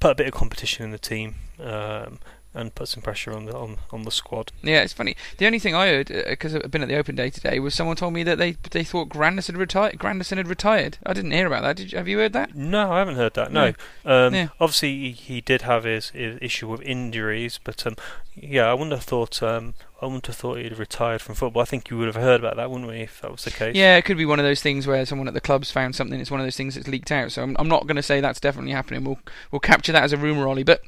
[0.00, 2.18] put a bit of competition in the team um,
[2.54, 4.52] and put some pressure on the on, on the squad.
[4.62, 5.16] Yeah, it's funny.
[5.38, 7.96] The only thing I heard, because I've been at the open day today, was someone
[7.96, 9.98] told me that they they thought Grandison had retired.
[9.98, 10.98] Grandison had retired.
[11.06, 11.76] I didn't hear about that.
[11.76, 12.54] Did you, have you heard that?
[12.54, 13.52] No, I haven't heard that.
[13.52, 13.72] No,
[14.04, 14.48] um, Yeah.
[14.60, 17.96] obviously he, he did have his, his issue with injuries, but um,
[18.34, 21.62] yeah, I wouldn't have thought um, I wouldn't have thought he'd retired from football.
[21.62, 23.74] I think you would have heard about that, wouldn't we, if that was the case?
[23.76, 26.18] Yeah, it could be one of those things where someone at the club's found something.
[26.20, 27.32] It's one of those things that's leaked out.
[27.32, 29.04] So I'm, I'm not going to say that's definitely happening.
[29.04, 29.18] We'll
[29.50, 30.62] we'll capture that as a rumor, Ollie.
[30.64, 30.82] But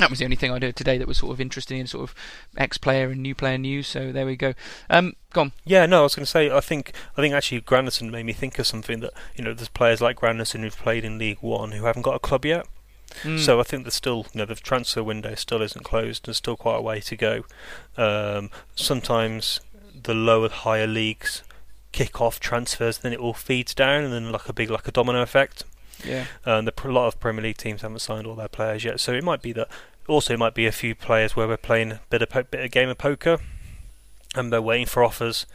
[0.00, 2.10] that was the only thing I did today that was sort of interesting in sort
[2.10, 2.14] of
[2.56, 3.86] ex-player and new player news.
[3.86, 4.54] So there we go.
[4.88, 5.52] Um, gone.
[5.64, 8.32] Yeah, no, I was going to say, I think, I think actually Grandison made me
[8.32, 11.72] think of something that you know, there's players like Grandison who've played in League One
[11.72, 12.66] who haven't got a club yet.
[13.22, 13.38] Mm.
[13.38, 16.26] So I think there's still, you know, the transfer window still isn't closed.
[16.26, 17.44] There's still quite a way to go.
[17.96, 19.60] Um, sometimes
[20.02, 21.42] the lower, higher leagues
[21.92, 24.92] kick off transfers, then it all feeds down, and then like a big, like a
[24.92, 25.64] domino effect.
[26.04, 26.26] yeah.
[26.44, 29.12] And the, a lot of Premier League teams haven't signed all their players yet, so
[29.12, 29.68] it might be that.
[30.08, 32.64] Also, it might be a few players where we're playing a bit of po- bit
[32.64, 33.38] of game of poker,
[34.34, 35.46] and they're waiting for offers.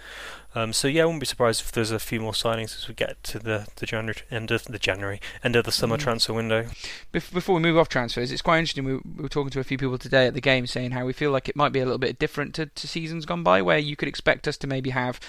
[0.57, 2.93] Um, so yeah, I wouldn't be surprised if there's a few more signings as we
[2.93, 5.99] get to the the January end of the January end of the summer Mm.
[5.99, 6.67] transfer window.
[7.11, 8.85] Before we move off transfers, it's quite interesting.
[8.85, 11.11] We, we were talking to a few people today at the game saying how we
[11.11, 13.77] feel like it might be a little bit different to, to seasons gone by, where
[13.77, 15.19] you could expect us to maybe have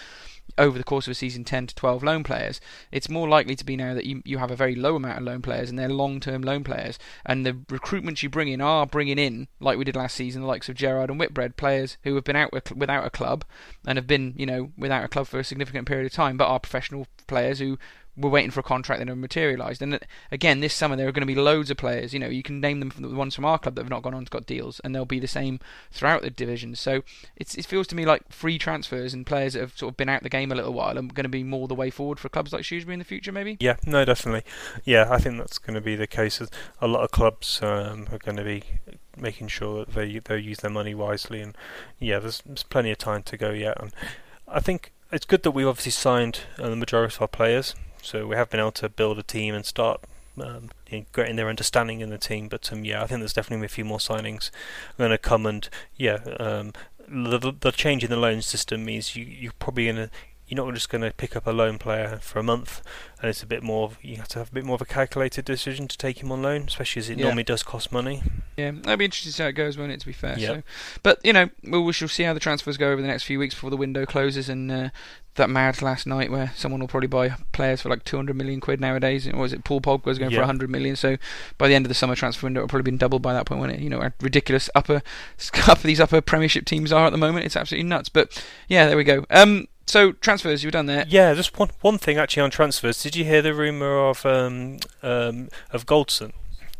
[0.59, 2.61] over the course of a season 10 to 12 loan players.
[2.90, 5.24] It's more likely to be now that you, you have a very low amount of
[5.24, 6.98] loan players and they're long term loan players.
[7.24, 10.48] And the recruitments you bring in are bringing in, like we did last season, the
[10.48, 13.44] likes of Gerrard and Whitbread, players who have been out with, without a club
[13.87, 16.48] and have been, you know, without a club for a significant period of time, but
[16.48, 17.78] are professional players who
[18.16, 19.83] were waiting for a contract that never materialised.
[19.83, 19.98] And uh,
[20.31, 22.14] again, this summer there are going to be loads of players.
[22.14, 24.02] You know, you can name them from the ones from our club that have not
[24.02, 26.81] gone on to got deals, and they'll be the same throughout the divisions.
[26.81, 27.02] So
[27.37, 30.22] it feels to me like free transfers and players that have sort of been out
[30.22, 32.52] the game a little while are going to be more the way forward for clubs
[32.52, 33.57] like Shrewsbury in the future, maybe.
[33.61, 34.42] Yeah, no, definitely.
[34.85, 36.40] Yeah, I think that's going to be the case.
[36.81, 38.62] A lot of clubs um, are going to be
[39.16, 41.57] making sure that they they use their money wisely, and
[41.98, 43.81] yeah, there's, there's plenty of time to go yet.
[43.81, 43.92] And
[44.46, 47.74] I think it's good that we've obviously signed uh, the majority of our players,
[48.07, 50.01] so we have been able to build a team and start.
[50.38, 50.69] Um,
[51.14, 53.87] getting their understanding in the team, but um, yeah, I think there's definitely a few
[53.87, 54.51] more signings
[54.99, 55.66] going to come, and
[55.97, 56.75] yeah, um,
[57.09, 60.11] the, the change in the loan system means you you're probably going to
[60.48, 62.80] you're not just going to pick up a loan player for a month,
[63.20, 63.92] and it's a bit more.
[64.02, 66.42] You have to have a bit more of a calculated decision to take him on
[66.42, 67.24] loan, especially as it Yeah.
[67.24, 68.22] normally does cost money.
[68.56, 70.00] Yeah, that'd be interesting to see how it goes, won't it?
[70.00, 70.48] To be fair, Yep.
[70.56, 70.62] so,
[71.02, 73.38] but you know, we, we shall see how the transfers go over the next few
[73.38, 74.48] weeks before the window closes.
[74.48, 74.88] And uh,
[75.35, 78.80] that mad last night where someone will probably buy players for like 200 million quid
[78.80, 79.26] nowadays.
[79.28, 80.96] Or was it Paul Pogba's going for 100 million?
[80.96, 81.16] So
[81.59, 83.61] by the end of the summer transfer window, it'll probably been doubled by that point,
[83.61, 83.80] won't it?
[83.80, 85.02] You know, how ridiculous upper,
[85.68, 87.44] up these upper Premiership teams are at the moment.
[87.44, 88.09] It's absolutely nuts.
[88.09, 89.26] But yeah, there we go.
[89.28, 91.05] Um, so transfers, you were done there.
[91.09, 93.03] Yeah, just one one thing actually on transfers.
[93.03, 96.33] Did you hear the rumor of um, um, of Goldson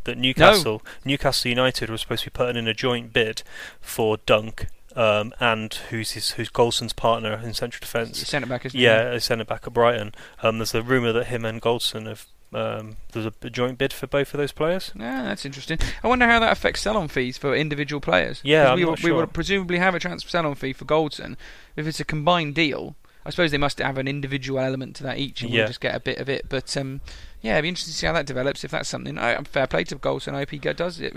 [0.03, 3.43] that Newcastle Newcastle United were supposed to be putting in a joint bid
[3.81, 4.67] for Dunk
[4.97, 8.17] um, and who's his who's Goldson's partner in central defence.
[8.27, 8.65] Centre back?
[8.73, 10.13] Yeah, a centre back at Brighton.
[10.41, 13.91] Um, there's a rumor that him and Goldson have um, there's a, a joint bid
[13.93, 14.91] for both of those players.
[14.97, 15.79] Yeah, that's interesting.
[16.03, 18.39] I wonder how that affects sell-on fees for individual players.
[18.43, 19.15] Yeah, I'm we, not will- we sure.
[19.17, 21.35] will presumably have a transfer sell-on fee for Goldson.
[21.75, 25.17] If it's a combined deal, I suppose they must have an individual element to that
[25.17, 25.61] each, and Yeah.
[25.61, 26.47] we'll just get a bit of it.
[26.47, 27.01] But um,
[27.41, 28.63] yeah, it'd be interesting to see how that develops.
[28.63, 30.33] If that's something, I, I'm fair play to Goldson.
[30.33, 31.13] I hope he does it.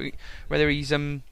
[0.49, 1.23] Whether he's um.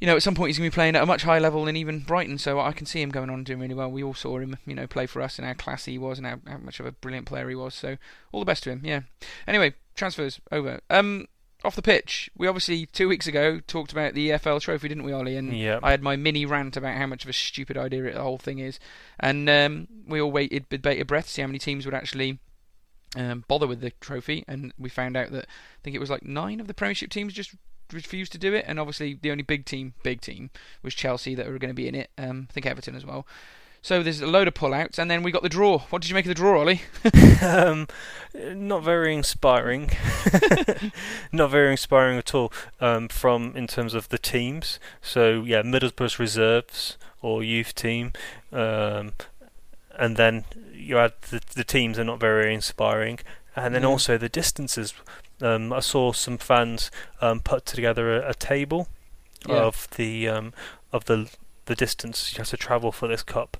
[0.00, 1.64] You know, at some point he's going to be playing at a much higher level
[1.64, 3.90] than even Brighton, so I can see him going on and doing really well.
[3.90, 6.26] We all saw him, you know, play for us and how classy he was and
[6.26, 7.74] how, how much of a brilliant player he was.
[7.74, 7.96] So
[8.30, 8.82] all the best to him.
[8.84, 9.00] Yeah.
[9.46, 10.80] Anyway, transfers over.
[10.88, 11.26] Um,
[11.64, 15.12] off the pitch, we obviously two weeks ago talked about the EFL trophy, didn't we,
[15.12, 15.36] Ollie?
[15.36, 15.80] And Yeah.
[15.82, 18.38] I had my mini rant about how much of a stupid idea it, the whole
[18.38, 18.78] thing is,
[19.18, 22.38] and um, we all waited with bated breath to see how many teams would actually
[23.16, 26.22] um, bother with the trophy, and we found out that I think it was like
[26.22, 27.54] nine of the Premiership teams just
[27.92, 30.50] refused to do it, and obviously the only big team, big team,
[30.82, 32.10] was Chelsea that were going to be in it.
[32.18, 33.26] Um, I think Everton as well.
[33.80, 35.78] So there's a load of pullouts, and then we got the draw.
[35.78, 36.82] What did you make of the draw, Ollie?
[37.42, 37.86] um,
[38.34, 39.90] not very inspiring.
[41.32, 42.52] not very inspiring at all.
[42.80, 44.80] Um, from in terms of the teams.
[45.00, 48.12] So yeah, Middlesbrough's reserves or youth team,
[48.52, 49.12] um,
[49.96, 53.20] and then you add the, the teams are not very inspiring,
[53.54, 53.92] and then No.
[53.92, 54.92] also the distances.
[55.40, 58.88] Um, I saw some fans um, put together a, a table
[59.48, 59.56] Yeah.
[59.56, 60.52] of the um,
[60.92, 61.30] of the
[61.66, 63.56] the distance you have to travel for this cup,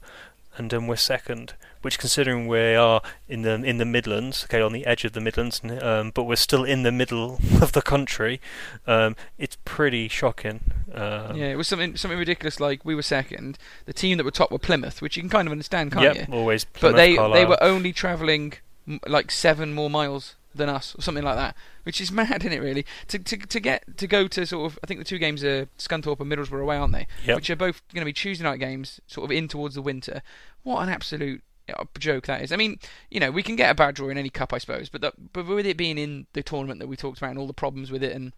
[0.56, 1.54] and um, we're second.
[1.82, 5.20] Which, considering we are in the in the Midlands, okay, on the edge of the
[5.20, 8.40] Midlands, um, but we're still in the middle of the country,
[8.84, 10.58] um, it's pretty shocking.
[10.92, 12.58] Um, yeah, it was something something ridiculous.
[12.58, 15.46] Like we were second, the team that were top were Plymouth, which you can kind
[15.46, 16.34] of understand, can't yep, you?
[16.34, 16.64] always.
[16.64, 17.48] But Plymouth, they they Carlisle.
[17.48, 18.54] were only travelling
[18.88, 22.52] m- like seven more miles than us, or something like that, which is mad, isn't
[22.52, 22.60] it?
[22.60, 25.44] Really, to to to get to go to sort of, I think the two games
[25.44, 27.06] are Scunthorpe and Middlesbrough away, aren't they?
[27.24, 27.36] Yep.
[27.36, 30.22] Which are both going to be Tuesday night games, sort of in towards the winter.
[30.62, 32.52] What an absolute uh, joke that is.
[32.52, 32.78] I mean,
[33.10, 35.32] you know, we can get a bad draw in any cup, I suppose, but that,
[35.32, 37.90] but with it being in the tournament that we talked about and all the problems
[37.90, 38.32] with it and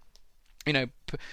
[0.67, 0.87] you know,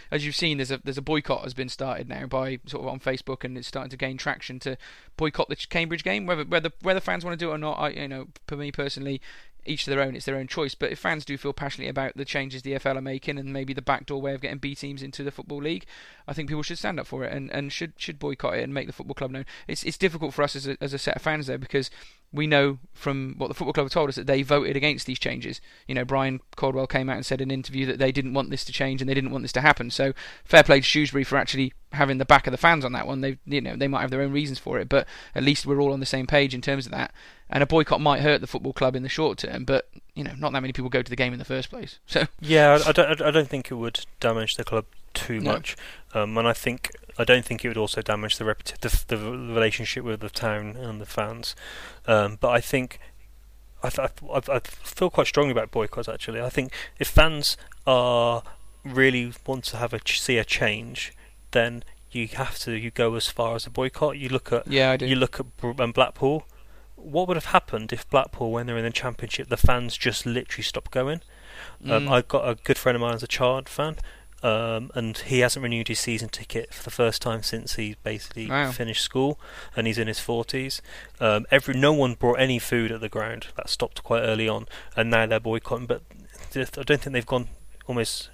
[0.09, 2.87] as you've seen, there's a there's a boycott has been started now by sort of
[2.87, 4.77] on Facebook, and it's starting to gain traction to
[5.17, 6.25] boycott the Cambridge game.
[6.25, 8.71] Whether whether whether fans want to do it or not, I you know, for me
[8.71, 9.21] personally,
[9.69, 10.15] each to their own.
[10.15, 10.75] It's their own choice.
[10.75, 13.73] But if fans do feel passionately about the changes the FL are making and maybe
[13.73, 15.85] the backdoor way of getting B teams into the football league,
[16.27, 18.73] I think people should stand up for it and, and should should boycott it and
[18.73, 19.45] make the football club known.
[19.67, 21.89] It's it's difficult for us as a as a set of fans though because
[22.33, 25.19] we know from what the football club have told us that they voted against these
[25.19, 25.61] changes.
[25.87, 28.49] You know, Brian Caldwell came out and said in an interview that they didn't want
[28.49, 29.89] this to change and they didn't want this to happen.
[29.89, 33.07] So fair play to Shrewsbury for actually having the back of the fans on that
[33.07, 33.21] one.
[33.21, 35.79] They you know they might have their own reasons for it, but at least we're
[35.79, 37.13] all on the same page in terms of that.
[37.49, 40.33] And a boycott might hurt the football club in the short term, but you know
[40.37, 41.99] not that many people go to the game in the first place.
[42.07, 43.21] So Yeah, I, I don't.
[43.21, 45.53] I don't think it would damage the club too No.
[45.53, 45.77] much,
[46.13, 49.31] um, and I think I don't think it would also damage the reputa- the, the
[49.31, 51.55] relationship with the town and the fans.
[52.05, 52.99] Um, but I think
[53.81, 56.09] I, th- I, I feel quite strongly about boycotts.
[56.09, 57.55] Actually, I think if fans
[57.85, 58.43] are
[58.83, 61.13] really want to have a ch- see a change,
[61.51, 64.17] then you have to you go as far as a boycott.
[64.17, 65.05] You look at yeah, I do.
[65.05, 66.45] you look at Br- Blackpool.
[67.11, 70.63] What would have happened if Blackpool, when they're in the Championship, the fans just literally
[70.63, 71.21] stopped going?
[71.83, 72.11] Um, Mm.
[72.11, 73.95] I've got a good friend of mine as a child fan,
[74.43, 78.47] um, and he hasn't renewed his season ticket for the first time since he basically
[78.49, 78.71] Wow.
[78.71, 79.39] finished school,
[79.75, 80.81] and he's in his forties.
[81.19, 83.47] Um, every no one brought any food at the ground.
[83.55, 85.87] That stopped quite early on, and now they're boycotting.
[85.87, 86.01] But
[86.55, 87.47] I don't think they've gone
[87.87, 88.29] almost.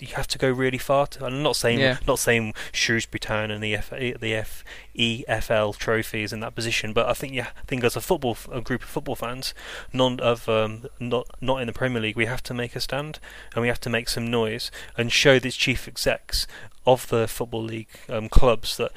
[0.00, 1.06] You have to go really far.
[1.08, 1.98] To, I'm not saying Yeah.
[2.06, 4.64] not saying Shrewsbury Town and the F, the F,
[4.96, 8.60] EFL trophies in that position, but I think yeah, I think as a football a
[8.60, 9.54] group of football fans,
[9.92, 13.18] none of um, not not in the Premier League, we have to make a stand
[13.54, 16.46] and we have to make some noise and show these chief execs
[16.86, 18.92] of the football league um, clubs that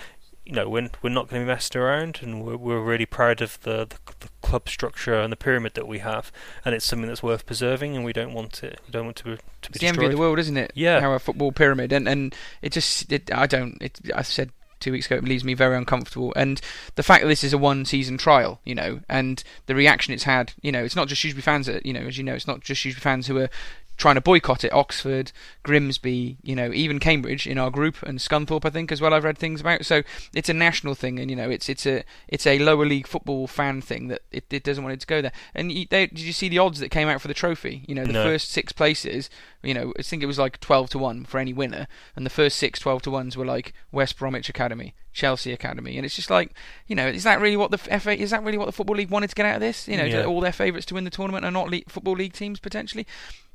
[0.51, 3.41] you know we're, we're not going to be messed around and we're, we're really proud
[3.41, 6.31] of the, the the club structure and the pyramid that we have
[6.65, 9.23] and it's something that's worth preserving and we don't want it we don't want to
[9.23, 10.71] be, to be It's the envy of the world, isn't it?
[10.75, 10.99] Yeah.
[10.99, 13.81] How a football pyramid, and and it just, it, I don't.
[13.81, 16.33] It, I've said two weeks ago, it leaves me very uncomfortable.
[16.35, 16.59] And
[16.95, 20.53] the fact that this is a one-season trial, you know, and the reaction it's had,
[20.61, 22.61] you know, it's not just Shrewsbury fans that, you know, as you know, it's not
[22.61, 23.49] just Shrewsbury fans who are
[23.97, 24.73] trying to boycott it.
[24.73, 25.31] Oxford,
[25.63, 29.13] Grimsby, you know, even Cambridge in our group, and Scunthorpe, I think, as well.
[29.13, 29.85] I've read things about.
[29.85, 30.01] So
[30.33, 33.47] it's a national thing, and you know, it's it's a it's a lower league football
[33.47, 35.31] fan thing that it, it doesn't want it to go there.
[35.53, 37.83] And you, they, did you see the odds that came out for the trophy?
[37.87, 38.23] You know, the No.
[38.23, 39.29] first six places.
[39.63, 42.29] You know, I think it was like twelve to one for any winner, and the
[42.31, 46.31] first six 12 to ones were like West Bromwich Academy, Chelsea Academy, and it's just
[46.31, 46.51] like,
[46.87, 48.19] you know, is that really what the FA?
[48.19, 49.87] Is that really what the football league wanted to get out of this?
[49.87, 50.25] You know, Yeah.
[50.25, 53.05] all their favourites to win the tournament are not le- football league teams potentially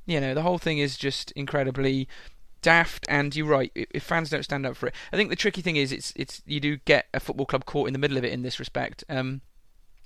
[0.06, 2.08] you know the whole thing is just incredibly
[2.62, 5.60] daft and you're right if fans don't stand up for it i think the tricky
[5.60, 8.24] thing is it's it's you do get a football club caught in the middle of
[8.24, 9.40] it in this respect um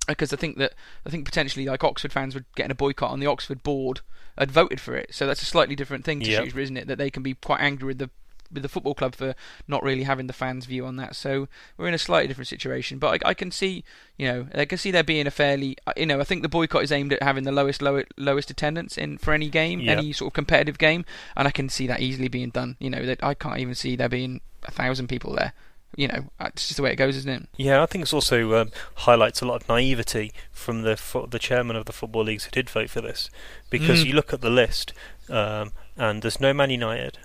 [0.09, 0.75] because I think that
[1.07, 4.01] I think potentially like Oxford fans were getting a boycott on the Oxford board
[4.37, 6.41] had voted for it, so that's a slightly different thing to Yep.
[6.43, 6.89] Shrewsbury, isn't it?
[6.89, 8.11] That they can be quite angry with the
[8.53, 9.35] with the football club for
[9.69, 11.15] not really having the fans' view on that.
[11.17, 12.99] So we're in a slightly different situation.
[12.99, 13.85] But I, I can see,
[14.17, 16.49] you know, I can see there being a fairly, uh, you know, I think the
[16.49, 19.93] boycott is aimed at having the lowest low, lowest attendance in for any game, Yeah.
[19.93, 21.05] any sort of competitive game,
[21.37, 22.77] and I can see that easily being done.
[22.81, 25.53] You know, that I can't even see there being a thousand people there.
[25.97, 27.49] You know, uh, it's just the way it goes, isn't it?
[27.57, 31.41] Yeah, I think it's also um, highlights a lot of naivety from the fo- the
[31.41, 33.29] chairman of the football leagues who did vote for this,
[33.71, 34.07] because Mm.
[34.07, 34.93] you look at the list,
[35.29, 37.19] um, and there's no Man United,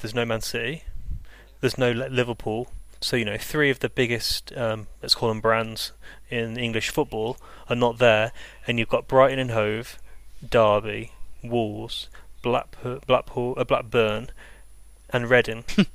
[0.00, 0.84] there's no Man City,
[1.60, 2.68] there's no Liverpool.
[3.00, 5.92] So you know, three of the biggest, um, let's call them brands
[6.28, 8.32] in English football, are not there,
[8.66, 9.98] and you've got Brighton and Hove,
[10.46, 12.08] Derby, Wolves,
[12.42, 14.28] Blackpool, Blackpool, uh, Blackburn,
[15.10, 15.64] and Reading.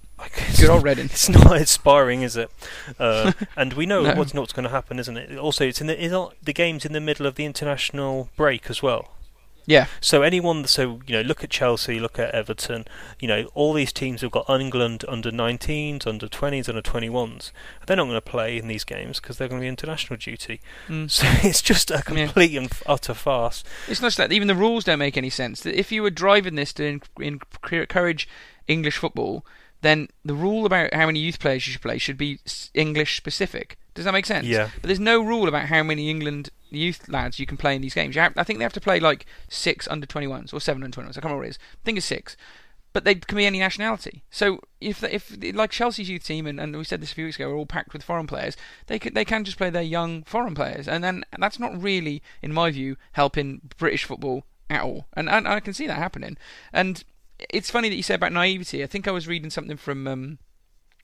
[0.48, 1.06] It's Good old Reading.
[1.08, 2.50] it's not inspiring, is it?
[2.98, 4.16] Uh, and we know No.
[4.16, 5.38] what's not going to happen, isn't it?
[5.38, 8.70] Also, it's in the is not the game's in the middle of the international break
[8.70, 9.12] as well.
[9.68, 12.86] Yeah, So anyone, so you know, look at Chelsea, look at Everton.
[13.20, 17.52] You know, all these teams have got England under 19s, under 20s, under 21s.
[17.88, 20.62] They're not going to play in these games because they're going to be international duty.
[20.88, 21.10] Mm.
[21.16, 22.02] So it's just a Yeah.
[22.02, 23.64] complete and utter farce.
[23.88, 25.62] It's not just that even the rules don't make any sense.
[25.62, 28.28] That If you were driving this to encourage
[28.68, 29.46] English football,
[29.86, 32.40] then the rule about how many youth players you should play should be
[32.74, 33.78] English specific.
[33.94, 34.46] Does that make sense?
[34.46, 34.70] Yeah.
[34.82, 37.94] But there's no rule about how many England youth lads you can play in these
[37.94, 38.16] games.
[38.16, 40.96] You have, I think they have to play like six under 21s or seven under
[40.96, 41.10] 21s.
[41.10, 41.60] I can't remember what it is.
[41.74, 42.36] I think it's six.
[42.94, 44.24] But they can be any nationality.
[44.32, 47.36] So if if like Chelsea's youth team and, and we said this a few weeks
[47.36, 48.56] ago, are all packed with foreign players,
[48.88, 52.24] they could, they can just play their young foreign players, and then that's not really,
[52.42, 55.08] in my view, helping British football at all.
[55.14, 56.38] And, and I can see that happening.
[56.72, 57.04] And
[57.40, 58.84] it's funny that you said about naivety.
[58.84, 60.38] I think I was reading something from um,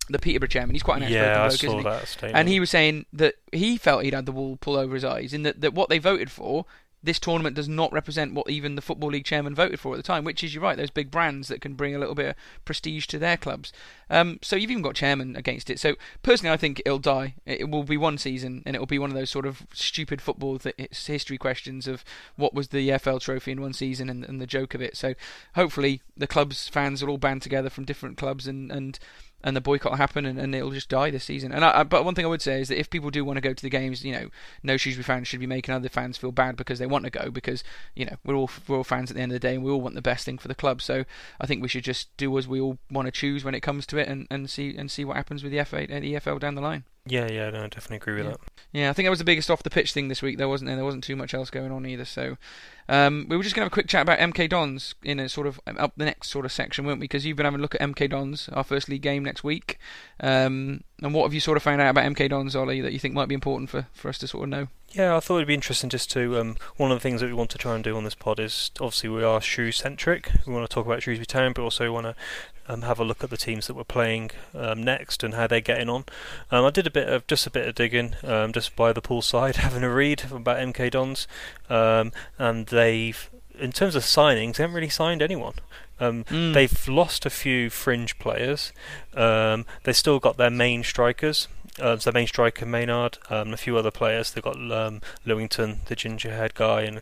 [0.10, 0.76] the Peterborough chairman.
[0.76, 1.84] He's quite an outspoken yeah, bloke, saw isn't he?
[1.84, 2.38] that statement.
[2.38, 5.34] And he was saying that he felt he'd had the wool pull over his eyes,
[5.34, 6.66] in that, that what they voted for,
[7.04, 10.04] this tournament does not represent what even the Football League chairman voted for at the
[10.04, 12.36] time, which is, you're right, those big brands that can bring a little bit of
[12.64, 13.74] prestige to their clubs.
[14.10, 15.80] Um, so you've even got chairman against it.
[15.80, 17.36] So personally, I think it'll die.
[17.46, 20.22] It will be one season, and it will be one of those sort of stupid
[20.22, 20.76] football th-
[21.08, 22.04] history questions of
[22.36, 24.96] what was the FL trophy in one season and, and the joke of it.
[24.96, 25.16] So
[25.56, 29.00] hopefully the clubs fans will all band together from different clubs and and
[29.44, 31.52] and the boycott happen and, and it'll just die this season.
[31.52, 33.38] And I, I, but one thing I would say is that if people do want
[33.38, 34.30] to go to the games, you know,
[34.64, 37.32] no Shrewsbury fans should be making other fans feel bad because they want to go
[37.32, 37.64] because
[37.96, 39.72] you know we're all we're all fans at the end of the day and we
[39.72, 40.82] all want the best thing for the club.
[40.82, 41.06] So
[41.40, 43.86] I think we should just do as we all want to choose when it comes
[43.88, 46.14] to it and, and see and see what happens with the FA and uh, the
[46.16, 46.84] EFL down the line.
[47.06, 48.32] Yeah, yeah, no, I definitely agree with Yeah.
[48.32, 48.40] that.
[48.74, 50.38] Yeah, I think that was the biggest off the pitch thing this week.
[50.38, 50.76] There wasn't there.
[50.78, 52.06] There wasn't too much else going on either.
[52.06, 52.38] So
[52.88, 55.28] um, we were just going to have a quick chat about MK Dons in a
[55.28, 57.06] sort of um, up the next sort of section, weren't we?
[57.06, 59.78] Because you've been having a look at MK Dons, our first league game next week.
[60.20, 63.00] Um, and what have you sort of found out about MK Dons, Ollie, that you
[63.00, 64.68] think might be important for, for us to sort of know?
[64.94, 66.38] Yeah, I thought it'd be interesting just to.
[66.40, 68.40] Um, one of the things that we want to try and do on this pod
[68.40, 70.30] is obviously we are shoe centric.
[70.46, 72.16] We want to talk about Shrewsbury Town, but also want to
[72.72, 75.62] um, have a look at the teams that we're playing um, next and how they're
[75.62, 76.06] getting on.
[76.50, 79.02] Um, I did a bit of just a bit of digging, um, just by the
[79.02, 81.28] poolside, having a read about MK Dons,
[81.70, 83.30] um, and they've.
[83.60, 85.54] In terms of signings, they haven't really signed anyone.
[86.00, 86.54] Um, Mm.
[86.54, 88.72] They've lost a few fringe players.
[89.14, 91.48] Um, they've still got their main strikers.
[91.80, 94.32] Uh, so their main striker Maynard, um, and a few other players.
[94.32, 97.02] They've got um, Lewington, the ginger haired guy, and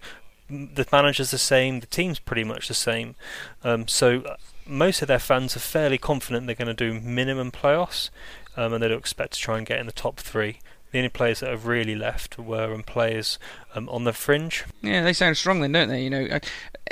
[0.49, 1.79] the manager's the same.
[1.79, 3.15] The team's pretty much the same.
[3.63, 4.35] Um, so
[4.69, 8.09] most of their fans are fairly confident they're going to do minimum playoffs,
[8.55, 10.59] um, and they don't expect to try and get in the top three
[10.91, 13.37] the only players that have really left were um, players
[13.75, 14.65] um, on the fringe.
[14.81, 16.03] Yeah, they sound strong then, don't they?
[16.03, 16.39] You know,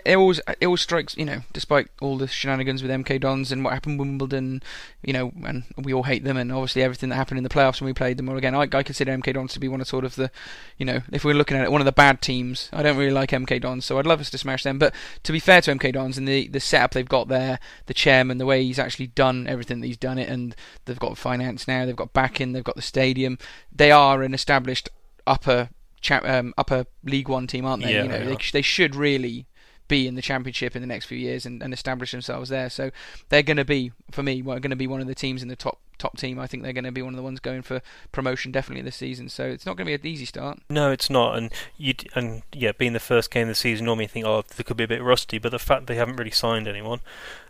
[0.05, 3.63] it always it always strikes you know, despite all the shenanigans with MK Dons and
[3.63, 4.61] what happened Wimbledon,
[5.03, 7.81] you know, and we all hate them, and obviously everything that happened in the playoffs
[7.81, 8.29] when we played them.
[8.29, 10.31] Or again, I, I consider MK Dons to be one of sort of the,
[10.77, 12.69] you know, if we're looking at it, one of the bad teams.
[12.71, 14.79] I don't really like MK Dons, so I'd love us to smash them.
[14.79, 17.93] But to be fair to MK Dons and the the setup they've got there, the
[17.93, 20.55] chairman, the way he's actually done everything that he's done it, and
[20.85, 23.37] they've got finance now, they've got backing, they've got the stadium.
[23.75, 24.89] They are an established
[25.25, 25.69] upper
[26.01, 27.93] cha- um, upper League One team, aren't they?
[27.93, 29.45] Yeah, you know, they they, they should really
[29.87, 32.69] be in the championship in the next few years and, and establish themselves there.
[32.69, 32.91] So
[33.29, 35.55] they're going to be, for me, going to be one of the teams in the
[35.55, 36.37] top top team.
[36.37, 37.81] I think they're going to be one of the ones going for
[38.11, 39.29] promotion definitely this season.
[39.29, 40.59] So it's not going to be an easy start.
[40.69, 44.03] No, it's not, and you and yeah, being the first game of the season, normally
[44.05, 46.31] you think, oh, they could be a bit rusty, but the fact they haven't really
[46.31, 46.99] signed anyone,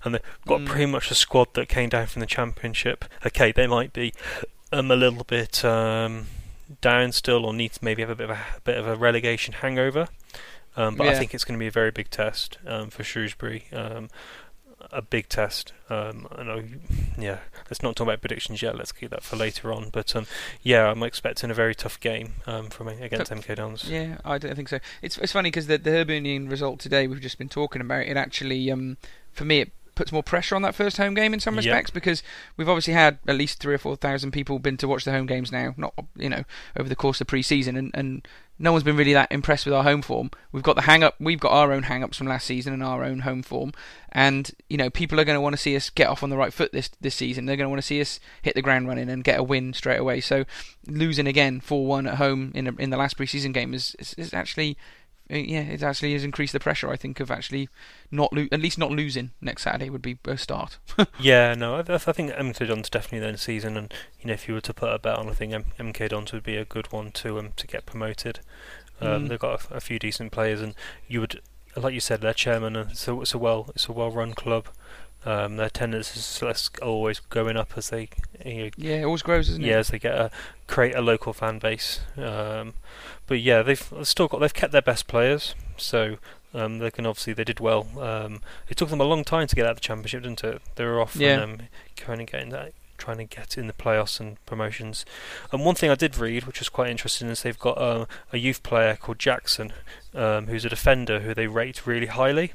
[0.03, 0.65] and they've got Mm.
[0.67, 3.03] pretty much a squad that came down from the championship.
[3.25, 4.13] Okay, they might be
[4.71, 6.27] um, a little bit um,
[6.81, 8.95] down still, or need to maybe have a bit of a, a bit of a
[8.95, 10.07] relegation hangover.
[10.75, 13.65] Um, but I think it's going to be a very big test um, for Shrewsbury.
[13.73, 14.09] Um,
[14.91, 15.73] a big test.
[15.89, 16.63] Um, I know,
[17.17, 17.39] yeah.
[17.69, 18.77] Let's not talk about predictions yet.
[18.77, 19.89] Let's keep that for later on.
[19.91, 20.27] But um,
[20.61, 23.89] yeah, I'm expecting a very tough game um, from against MK Dons.
[23.89, 24.79] Yeah, I don't think so.
[25.01, 28.17] It's it's funny because the the Hibernian result today we've just been talking about it
[28.17, 28.97] actually um
[29.31, 31.65] for me it puts more pressure on that first home game in some Yep.
[31.65, 32.23] respects because
[32.55, 35.25] we've obviously had at least three or four thousand people been to watch the home
[35.25, 36.43] games now, not you know
[36.77, 38.27] over the course of pre-season, and, and
[38.59, 40.31] no one's been really that impressed with our home form.
[40.51, 42.83] We've got the hang up, we've got our own hang ups from last season and
[42.83, 43.73] our own home form,
[44.11, 46.37] and you know people are going to want to see us get off on the
[46.37, 47.45] right foot this this season.
[47.45, 49.73] They're going to want to see us hit the ground running and get a win
[49.73, 50.21] straight away.
[50.21, 50.45] So
[50.87, 54.13] losing again four one at home in a, in the last pre-season game is, is,
[54.13, 54.77] is actually
[55.29, 56.89] yeah, it actually has increased the pressure.
[56.89, 57.69] I think of actually
[58.11, 60.77] not lo- at least not losing next Saturday would be a start.
[61.19, 64.53] Yeah, no, I, I think MK Dons definitely their season, and you know if you
[64.53, 66.91] were to put a bet on, I think M- MK Dons would be a good
[66.91, 68.39] one to um to get promoted.
[69.01, 69.29] Um, Mm.
[69.29, 70.73] They've got a, a few decent players, and
[71.07, 71.39] you would,
[71.75, 72.75] like you said, their chairman.
[72.75, 74.69] And it's a, it's a well it's a well run club.
[75.29, 78.09] Um, their attendance is less always going up as they
[78.45, 79.67] you know, yeah, it always grows, isn't it?
[79.67, 80.31] yeah, as they get a
[80.67, 81.99] create a local fan base.
[82.17, 82.73] Um,
[83.27, 86.17] but yeah, they've still got they've kept their best players, so
[86.53, 87.87] um, they can obviously they did well.
[87.99, 90.61] Um, it took them a long time to get out of the championship, didn't it?
[90.75, 91.39] They were off Yeah.
[91.41, 95.03] and um, trying to get in that, trying to get in the playoffs and promotions.
[95.51, 98.37] And one thing I did read, which was quite interesting, is they've got uh, a
[98.37, 99.73] youth player called Jackson,
[100.15, 102.53] um, who's a defender who they rate really highly.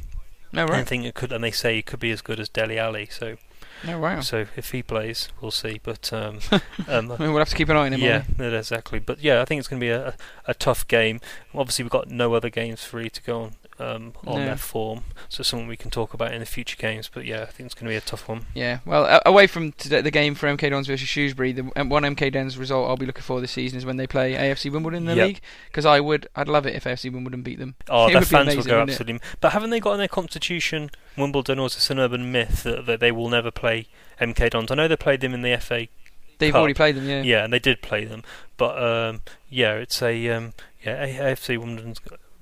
[0.53, 0.87] No And right.
[0.87, 3.09] think it could, and they say it could be as good as Dele Alli.
[3.11, 3.37] So,
[3.87, 4.21] No wow.
[4.21, 5.81] so if he plays, we'll see.
[5.83, 6.41] But um,
[6.89, 8.01] um, I mean, we'll have to keep an eye on him.
[8.01, 8.99] yeah, exactly.
[8.99, 10.15] But yeah, I think it's going to be a,
[10.47, 11.21] a tough game.
[11.55, 14.45] Obviously, we've got no other games free to go on um, on No.
[14.47, 17.11] their form, so something we can talk about in the future games.
[17.13, 18.47] But yeah, I think it's going to be a tough one.
[18.55, 18.79] Yeah.
[18.85, 22.33] Well, away from today, the game for MK Dons versus Shrewsbury, the um, one MK
[22.33, 25.07] Dons result I'll be looking for this season is when they play AFC Wimbledon in
[25.07, 25.27] the Yep.
[25.27, 25.41] league.
[25.69, 27.75] Because I would, I'd love it if AFC Wimbledon beat them.
[27.89, 28.93] Oh, It their fans will amazing, go wouldn't it?
[29.01, 29.29] absolutely.
[29.41, 32.87] But haven't they got in their constitution Wimbledon, or is this an urban myth that,
[32.87, 33.87] that they will never play
[34.21, 34.71] MK Dons?
[34.71, 35.89] I know they played them in the FA
[36.39, 36.59] They've Cup.
[36.61, 37.09] already played them.
[37.09, 37.23] Yeah.
[37.23, 38.23] Yeah, and they did play them,
[38.57, 40.55] but um, yeah, it's a um,
[40.85, 41.95] yeah AFC Wimbledon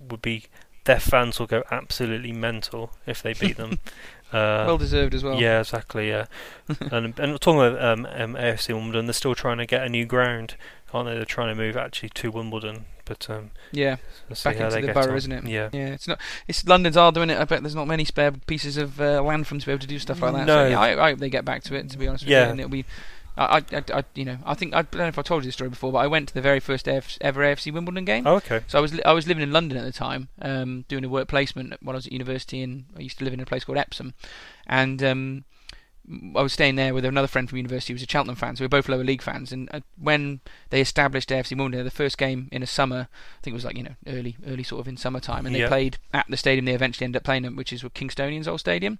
[0.08, 0.44] would be
[0.84, 3.78] their fans will go absolutely mental if they beat them.
[4.32, 5.40] uh, well deserved as well.
[5.40, 6.08] yeah, exactly.
[6.08, 6.26] Yeah,
[6.90, 10.06] and and talking about um, um, AFC Wimbledon, they're still trying to get a new
[10.06, 10.56] ground,
[10.92, 11.14] aren't they?
[11.16, 13.96] They're trying to move actually to Wimbledon, but um, Yeah.
[14.44, 15.16] Back into the borough, on.
[15.16, 15.44] isn't it?
[15.46, 15.68] Yeah.
[15.72, 15.88] Yeah.
[15.88, 16.20] It's not.
[16.48, 17.38] It's London's hard doing it.
[17.38, 19.80] I bet there's not many spare pieces of uh, land for them to be able
[19.80, 20.46] to do stuff like that.
[20.46, 20.64] No.
[20.64, 21.90] So, yeah, I, I hope they get back to it.
[21.90, 22.44] To be honest with Yeah.
[22.46, 22.84] you, and it'll be.
[23.36, 25.54] I, I, I, you know, I think I don't know if I told you this
[25.54, 28.26] story before, but I went to the very first AF, ever AFC Wimbledon game.
[28.26, 28.60] Oh, okay.
[28.66, 31.08] So I was li- I was living in London at the time, um, doing a
[31.08, 33.64] work placement while I was at university, and I used to live in a place
[33.64, 34.14] called Epsom,
[34.66, 35.44] and um,
[36.34, 38.62] I was staying there with another friend from university who was a Cheltenham fan, so
[38.62, 39.52] we were both lower league fans.
[39.52, 43.52] And uh, when they established AFC Wimbledon, the first game in a summer, I think
[43.52, 45.68] it was like you know early early sort of in summertime, and they Yeah.
[45.68, 48.98] played at the stadium they eventually ended up playing at, which is Kingstonian's old stadium.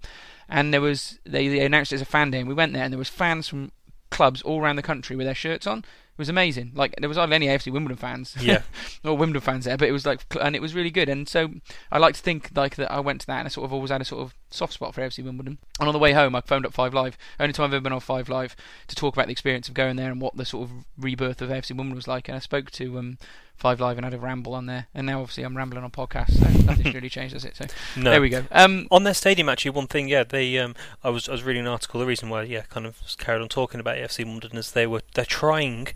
[0.48, 2.84] And there was they, they announced it as a fan day, and we went there,
[2.84, 3.72] and there was fans from
[4.10, 5.78] clubs all around the country with their shirts on.
[5.78, 6.72] It was amazing.
[6.74, 8.36] Like there was hardly any AFC Wimbledon fans.
[8.40, 8.62] Yeah.
[9.04, 11.08] or Wimbledon fans there, but it was like, and it was really good.
[11.08, 11.50] And so
[11.90, 12.92] I like to think like that.
[12.92, 14.94] I went to that, and I sort of always had a sort of soft spot
[14.94, 15.58] for FC Wimbledon.
[15.78, 17.16] And on the way home, I phoned up Five Live.
[17.38, 18.56] Only time I've ever been on Five Live
[18.88, 21.50] to talk about the experience of going there and what the sort of rebirth of
[21.50, 22.28] FC Wimbledon was like.
[22.28, 23.18] And I spoke to um,
[23.56, 24.86] Five Live and had a ramble on there.
[24.94, 27.56] And now obviously I'm rambling on podcasts, so nothing's really changed, has it?
[27.56, 28.10] So No.
[28.10, 28.44] there we go.
[28.50, 30.58] Um, On their stadium, actually, one thing, yeah, they.
[30.58, 30.74] Um,
[31.04, 32.00] I was I was reading an article.
[32.00, 35.02] The reason why, yeah, kind of carried on talking about FC Wimbledon is they were
[35.14, 35.88] they're trying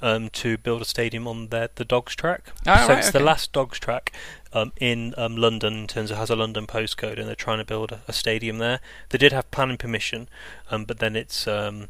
[0.00, 2.52] um, to build a stadium on their the Dogs track.
[2.66, 3.18] Ah, so right, it's okay.
[3.18, 4.12] the last Dogs track
[4.52, 7.64] um, in um, London in terms of has a London postcode, and they're trying to
[7.64, 8.80] build a, a stadium there.
[9.10, 10.28] They did have planning permission,
[10.70, 11.88] um, but then it's um,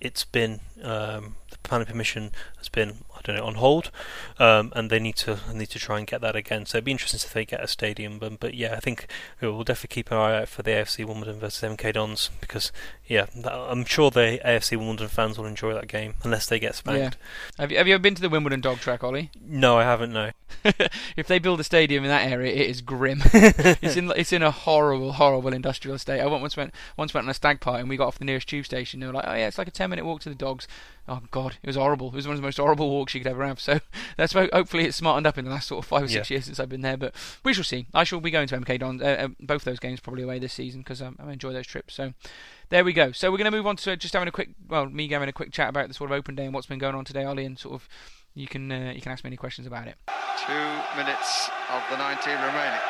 [0.00, 3.90] it's been um, the planning permission has been I don't know on hold,
[4.38, 6.66] um, and they need to need to try and get that again.
[6.66, 8.18] So it'd be interesting if they get a stadium.
[8.18, 9.06] But, but yeah, I think
[9.40, 12.72] we'll definitely keep an eye out for the AFC Wimbledon versus MK Dons because
[13.08, 16.74] yeah, that, I'm sure the AFC Wimbledon fans will enjoy that game unless they get
[16.74, 17.16] spanked.
[17.16, 17.62] Yeah.
[17.62, 19.30] Have you, have you ever been to the Wimbledon dog track, Ollie?
[19.40, 20.12] No, I haven't.
[20.12, 20.32] No.
[21.16, 23.22] if they build a stadium in that area, it is grim.
[23.32, 26.20] it's in it's in a horrible, horrible industrial estate.
[26.20, 28.48] I once went once went on a stag party and we got off the nearest
[28.48, 29.00] tube station.
[29.00, 30.68] They were like, "Oh yeah, it's like a ten minute walk to the dogs."
[31.08, 32.08] Oh god, it was horrible.
[32.08, 33.60] It was one of the most horrible walks you could ever have.
[33.60, 33.80] So
[34.18, 36.34] that's hopefully it's smartened up in the last sort of five or six yeah.
[36.34, 36.98] years since I've been there.
[36.98, 37.86] But we shall see.
[37.94, 40.52] I shall be going to MK Don uh, uh, both those games probably away this
[40.52, 41.94] season because um, I enjoy those trips.
[41.94, 42.12] So
[42.70, 43.12] there we go.
[43.12, 45.32] So we're going to move on to just having a quick, well, me having a
[45.32, 47.44] quick chat about the sort of open day and what's been going on today, Ollie,
[47.44, 47.88] and sort of
[48.34, 49.96] you can uh, you can ask me any questions about it.
[50.46, 50.52] Two
[50.96, 52.80] minutes of the 90 remaining.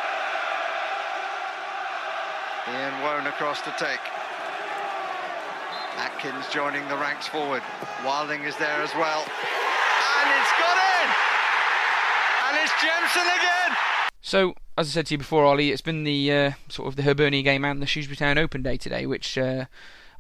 [2.68, 4.01] Ian Woan across to take.
[5.97, 7.62] Atkins joining the ranks forward.
[8.05, 9.20] Wilding is there as well.
[9.20, 11.09] And it's got in!
[12.47, 13.76] And it's Jemson again!
[14.20, 17.03] So, as I said to you before, Ollie, it's been the uh, sort of the
[17.03, 19.64] Hibernian game and the Shrewsbury Town Open Day today, which uh,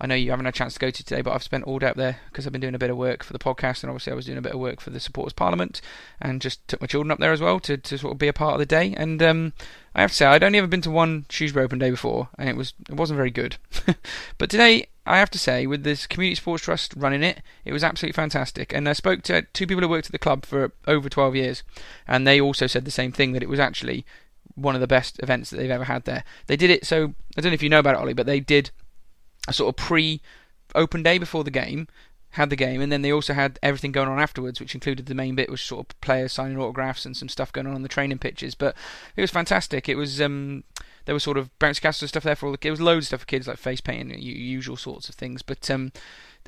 [0.00, 1.78] I know you haven't had a chance to go to today, but I've spent all
[1.78, 3.90] day up there because I've been doing a bit of work for the podcast, and
[3.90, 5.80] obviously I was doing a bit of work for the Supporters Parliament,
[6.20, 8.32] and just took my children up there as well to, to sort of be a
[8.32, 8.94] part of the day.
[8.96, 9.52] And um,
[9.94, 12.48] I have to say, I'd only ever been to one Shrewsbury Open Day before, and
[12.48, 13.58] it was it wasn't very good.
[14.38, 17.84] but today, I have to say, with this Community Sports Trust running it, it was
[17.84, 18.74] absolutely fantastic.
[18.74, 21.62] And I spoke to two people who worked at the club for over 12 years,
[22.08, 24.04] and they also said the same thing that it was actually
[24.58, 26.24] one of the best events that they've ever had there.
[26.46, 28.40] They did it so I don't know if you know about it, Ollie, but they
[28.40, 28.70] did
[29.46, 30.20] a sort of pre
[30.74, 31.88] open day before the game,
[32.30, 35.14] had the game, and then they also had everything going on afterwards, which included the
[35.14, 37.88] main bit, was sort of players signing autographs and some stuff going on on the
[37.88, 38.54] training pitches.
[38.54, 38.76] But
[39.16, 39.88] it was fantastic.
[39.88, 40.64] It was um,
[41.06, 42.58] there was sort of bounce castle and stuff there for all the.
[42.58, 42.64] Kids.
[42.64, 45.42] There was loads of stuff for kids like face painting, usual sorts of things.
[45.42, 45.92] But um,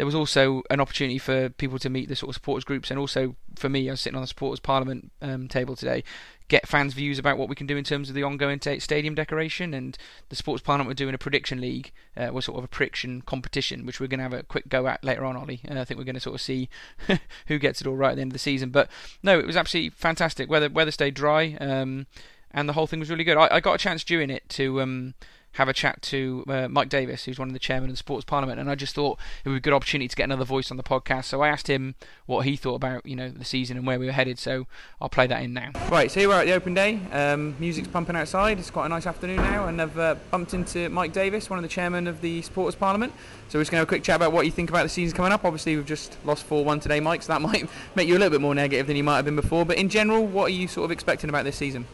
[0.01, 2.99] there was also an opportunity for people to meet the sort of supporters groups, and
[2.99, 6.05] also for me, I was sitting on the supporters parliament um, table today,
[6.49, 9.15] get fans' views about what we can do in terms of the ongoing t- stadium
[9.15, 9.75] decoration.
[9.75, 9.99] And
[10.31, 13.85] the Supporters Parliament were doing a prediction league, uh, was sort of a prediction competition,
[13.85, 15.61] which we're going to have a quick go at later on, Ollie.
[15.71, 16.71] Uh, I think we're going to sort of see
[17.49, 18.71] who gets it all right at the end of the season.
[18.71, 18.89] But
[19.23, 20.49] no, it was absolutely fantastic.
[20.49, 22.07] Weather weather stayed dry, um,
[22.53, 23.37] and the whole thing was really good.
[23.37, 24.81] I, I got a chance during it to.
[24.81, 25.13] Um,
[25.53, 28.25] have a chat to uh, Mike Davis, who's one of the chairmen of the Supporters
[28.25, 30.71] Parliament, and I just thought it would be a good opportunity to get another voice
[30.71, 31.25] on the podcast.
[31.25, 31.95] So I asked him
[32.27, 34.39] what he thought about you know the season and where we were headed.
[34.39, 34.67] So
[35.01, 35.71] I'll play that in now.
[35.91, 37.01] Right, so here we're at the open day.
[37.13, 38.59] Um, music's pumping outside.
[38.59, 41.63] It's quite a nice afternoon now, and I've uh, bumped into Mike Davis, one of
[41.63, 43.13] the chairmen of the Supporters Parliament.
[43.49, 44.89] So we're just going to have a quick chat about what you think about the
[44.89, 45.45] season coming up.
[45.45, 48.41] Obviously, we've just lost 4-1 today, Mike, so that might make you a little bit
[48.41, 49.65] more negative than you might have been before.
[49.65, 51.87] But in general, what are you sort of expecting about this season?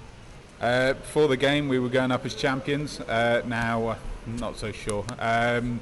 [0.60, 3.00] Uh, before the game, we were going up as champions.
[3.00, 3.96] Uh, now,
[4.26, 5.04] I'm not so sure.
[5.18, 5.80] Um,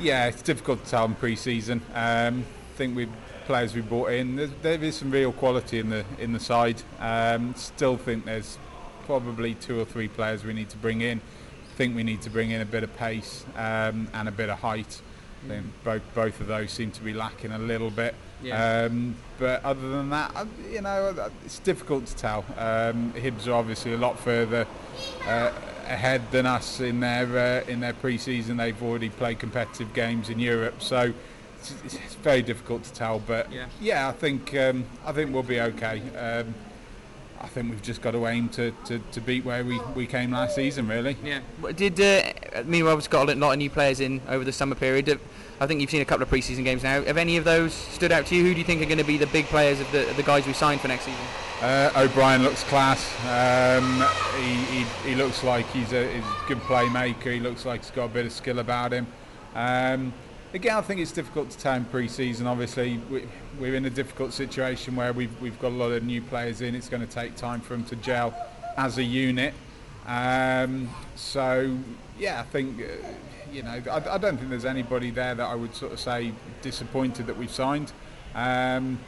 [0.00, 1.80] yeah, it's difficult to tell in pre-season.
[1.94, 3.08] Um, I think we
[3.48, 6.82] players we brought in, there, there is some real quality in the in the side.
[7.00, 8.58] Um, still think there's
[9.06, 11.22] probably two or three players we need to bring in.
[11.76, 14.58] Think we need to bring in a bit of pace um, and a bit of
[14.58, 15.00] height.
[15.44, 18.14] I think both both of those seem to be lacking a little bit.
[18.42, 18.84] Yeah.
[18.84, 22.44] Um, but other than that, you know, it's difficult to tell.
[22.56, 24.66] Um, Hibs are obviously a lot further
[25.26, 25.52] uh,
[25.86, 28.56] ahead than us in their uh, in their pre-season.
[28.56, 31.12] They've already played competitive games in Europe, so
[31.58, 33.18] it's, it's very difficult to tell.
[33.18, 36.02] But yeah, yeah I think um, I think we'll be okay.
[37.40, 40.32] I think we've just got to aim to, to, to beat where we, we came
[40.32, 41.16] last season, really.
[41.22, 41.40] Yeah.
[41.76, 44.74] Did uh, I mean, we've got a lot of new players in over the summer
[44.74, 45.20] period.
[45.60, 47.02] I think you've seen a couple of preseason games now.
[47.02, 48.44] Have any of those stood out to you?
[48.44, 50.22] Who do you think are going to be the big players of the, of the
[50.22, 51.20] guys we signed for next season?
[51.60, 53.12] Uh, O'Brien looks class.
[53.26, 54.04] Um,
[54.40, 57.32] he, he, he, looks like he's a, he's a, good playmaker.
[57.32, 59.08] He looks like he's got a bit of skill about him.
[59.56, 60.12] Um,
[60.54, 62.46] again, I think it's difficult to tell in pre-season.
[62.46, 63.26] Obviously, we,
[63.58, 66.74] we're in a difficult situation where we've, we've got a lot of new players in.
[66.74, 68.34] It's going to take time for them to gel
[68.76, 69.54] as a unit.
[70.06, 71.76] Um, so,
[72.18, 72.84] yeah, I think, uh,
[73.52, 76.32] you know, I, I, don't think there's anybody there that I would sort of say
[76.62, 77.92] disappointed that we've signed.
[78.34, 78.98] Um,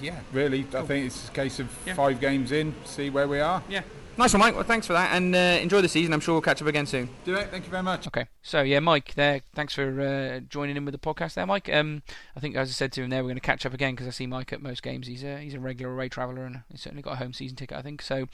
[0.00, 0.80] yeah, really, cool.
[0.80, 1.94] I think it's a case of yeah.
[1.94, 3.62] five games in, see where we are.
[3.68, 3.82] Yeah.
[4.18, 4.54] Nice one, Mike.
[4.54, 6.12] Well, thanks for that, and uh, enjoy the season.
[6.12, 7.08] I'm sure we'll catch up again soon.
[7.24, 7.48] Do it.
[7.50, 8.06] Thank you very much.
[8.06, 8.26] Okay.
[8.42, 9.40] So yeah, Mike, there.
[9.54, 11.72] Thanks for uh, joining in with the podcast, there, Mike.
[11.72, 12.02] Um,
[12.36, 14.06] I think as I said to him there, we're going to catch up again because
[14.06, 15.06] I see Mike at most games.
[15.06, 17.76] He's a he's a regular away traveller, and he's certainly got a home season ticket,
[17.76, 18.02] I think.
[18.02, 18.28] So,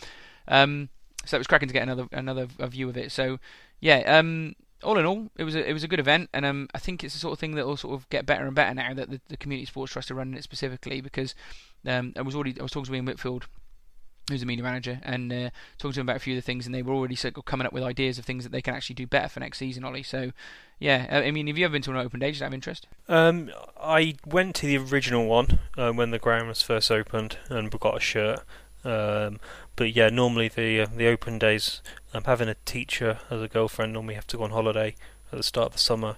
[0.48, 0.88] um,
[1.24, 3.12] so it was cracking to get another another view of it.
[3.12, 3.38] So,
[3.80, 4.18] yeah.
[4.18, 6.78] Um, all in all, it was a, it was a good event, and um, I
[6.78, 8.94] think it's the sort of thing that will sort of get better and better now
[8.94, 11.34] that the, the community sports trust are running it specifically because
[11.86, 13.46] um, I was already I was talking to Ian Whitfield
[14.28, 16.66] who's the media manager, and uh, talking to him about a few of the things,
[16.66, 18.74] and they were already sort of coming up with ideas of things that they can
[18.74, 20.02] actually do better for next season, Ollie.
[20.02, 20.32] So,
[20.78, 22.30] yeah, I mean, have you ever been to an open day?
[22.30, 22.86] Just out have interest?
[23.08, 23.50] Um,
[23.80, 27.96] I went to the original one uh, when the ground was first opened and got
[27.96, 28.40] a shirt.
[28.84, 29.40] Um,
[29.76, 31.82] but yeah, normally the uh, the open days,
[32.14, 33.92] I'm having a teacher as a girlfriend.
[33.92, 34.94] Normally have to go on holiday
[35.32, 36.16] at the start of the summer.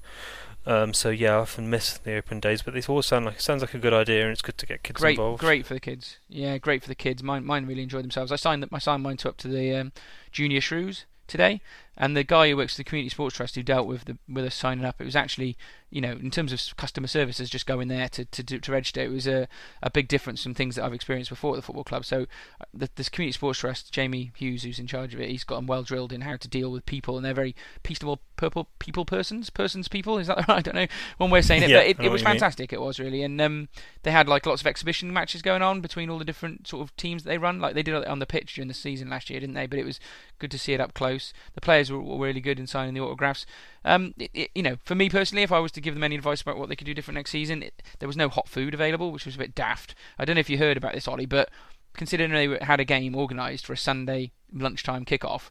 [0.66, 3.62] Um, so yeah, I often miss the open days, but they all sound like sounds
[3.62, 5.40] like a good idea, and it's good to get kids great, involved.
[5.40, 6.18] Great for the kids.
[6.28, 7.22] Yeah, great for the kids.
[7.22, 8.30] Mine, mine really enjoyed themselves.
[8.30, 8.70] I signed that.
[8.72, 9.92] I signed mine to up to the um,
[10.32, 11.62] junior shrews today,
[12.01, 14.46] and the guy who works for the community sports trust who dealt with the with
[14.46, 15.59] us signing up, it was actually
[15.90, 19.11] you know in terms of customer services, just going there to to, to register, it
[19.11, 19.46] was a,
[19.82, 22.07] a big difference from things that I've experienced before at the football club.
[22.07, 22.22] So
[22.59, 25.57] uh, the, this community sports trust, Jamie Hughes, who's in charge of it, he's got
[25.57, 29.05] them well drilled in how to deal with people, and they're very peaceable purple people
[29.05, 30.48] persons persons people is that right?
[30.48, 30.86] I don't know
[31.18, 32.72] one way of saying it, yeah, but it, it was fantastic.
[32.72, 33.68] It was really, and um,
[34.05, 36.96] they had like lots of exhibition matches going on between all the different sort of
[36.96, 39.40] teams that they run, like they did on the pitch during the season last year,
[39.40, 39.66] didn't they?
[39.66, 40.01] But it was
[40.38, 41.34] good to see it up close.
[41.55, 43.47] The players were, were really good in signing the autographs.
[43.84, 46.16] Um, it, it, you know, for me personally, if I was to give them any
[46.16, 48.74] advice about what they could do different next season, it, there was no hot food
[48.74, 49.95] available, which was a bit daft.
[50.18, 51.51] I don't know if you heard about this, Ollie, but
[51.95, 55.51] considering they had a game organised for a Sunday lunchtime kickoff,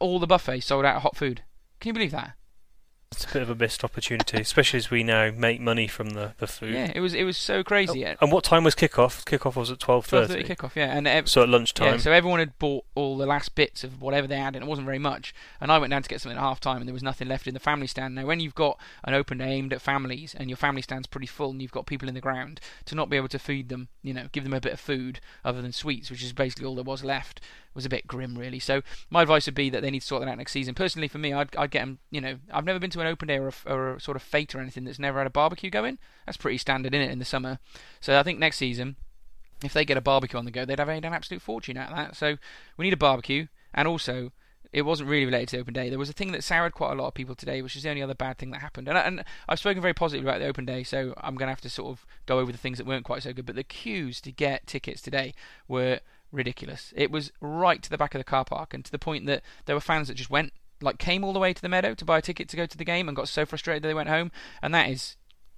[0.00, 1.42] all the buffets sold out of hot food.
[1.80, 2.32] Can you believe that?
[3.12, 6.34] It's a bit of a missed opportunity, especially as we now make money from the,
[6.38, 6.74] the food.
[6.74, 8.04] Yeah, it was it was so crazy.
[8.04, 9.24] Oh, and what time was kickoff?
[9.24, 10.42] Kickoff was at twelve thirty.
[10.42, 11.92] kickoff, yeah, and ev- so at lunchtime.
[11.92, 14.68] Yeah, so everyone had bought all the last bits of whatever they had, and it
[14.68, 15.32] wasn't very much.
[15.60, 17.46] And I went down to get something at half time, and there was nothing left
[17.46, 18.16] in the family stand.
[18.16, 21.28] Now, when you've got an open day aimed at families, and your family stand's pretty
[21.28, 23.88] full, and you've got people in the ground, to not be able to feed them,
[24.02, 26.74] you know, give them a bit of food other than sweets, which is basically all
[26.74, 27.40] there was left,
[27.72, 28.58] was a bit grim, really.
[28.58, 30.74] So my advice would be that they need to sort that out next season.
[30.74, 31.98] Personally, for me, I'd, I'd get them.
[32.10, 34.22] You know, I've never been to an open air or a, or a sort of
[34.22, 35.98] fete or anything that's never had a barbecue going.
[36.24, 37.58] That's pretty standard in it in the summer.
[38.00, 38.96] So I think next season,
[39.64, 41.90] if they get a barbecue on the go, they'd have made an absolute fortune out
[41.90, 42.16] of that.
[42.16, 42.36] So
[42.76, 44.32] we need a barbecue, and also.
[44.72, 45.88] It wasn't really related to open day.
[45.88, 47.88] There was a thing that soured quite a lot of people today, which is the
[47.88, 48.88] only other bad thing that happened.
[48.88, 51.52] And, I, and I've spoken very positively about the open day, so I'm going to
[51.52, 53.46] have to sort of go over the things that weren't quite so good.
[53.46, 55.34] But the queues to get tickets today
[55.66, 56.92] were ridiculous.
[56.96, 59.42] It was right to the back of the car park, and to the point that
[59.64, 62.04] there were fans that just went, like, came all the way to the meadow to
[62.04, 64.08] buy a ticket to go to the game and got so frustrated that they went
[64.08, 64.30] home.
[64.62, 65.16] And that is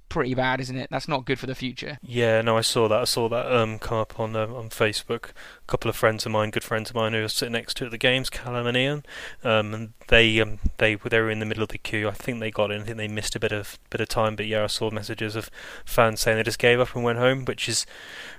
[0.08, 0.88] pretty bad, isn't it?
[0.90, 1.98] That's not good for the future.
[2.02, 3.00] Yeah, no, I saw that.
[3.00, 5.30] I saw that um, come up on um, on Facebook.
[5.30, 7.86] A couple of friends of mine, good friends of mine, who were sitting next to
[7.86, 9.04] at the games, Callum and Ian,
[9.44, 12.08] um, and they um, they were they were in the middle of the queue.
[12.08, 12.82] I think they got in.
[12.82, 15.36] I think they missed a bit of bit of time, but yeah, I saw messages
[15.36, 15.50] of
[15.84, 17.86] fans saying they just gave up and went home, which is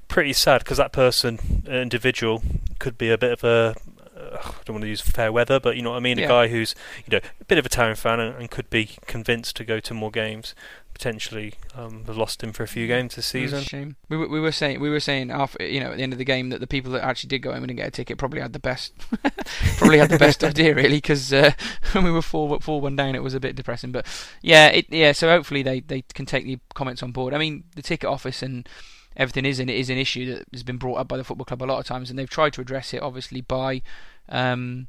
[0.07, 2.41] pretty sad because that person, individual,
[2.79, 3.75] could be a bit of a
[4.19, 6.17] I don't want to use fair weather, but you know what I mean.
[6.17, 6.25] Yeah.
[6.25, 8.91] A guy who's you know a bit of a town fan and, and could be
[9.05, 10.53] convinced to go to more games.
[10.93, 13.61] Potentially, um, have lost him for a few games this season.
[13.61, 13.95] shame.
[14.09, 16.19] We were, we were saying we were saying after you know at the end of
[16.19, 18.41] the game that the people that actually did go home and get a ticket probably
[18.41, 18.93] had the best
[19.77, 21.51] probably had the best idea really because uh,
[21.93, 23.93] when we were four four one down it was a bit depressing.
[23.93, 24.05] But
[24.41, 25.13] yeah, it yeah.
[25.13, 27.33] So hopefully they they can take the comments on board.
[27.33, 28.67] I mean the ticket office and
[29.19, 31.61] everything is an, is an issue that has been brought up by the football club
[31.61, 33.81] a lot of times, and they've tried to address it obviously by
[34.29, 34.87] um,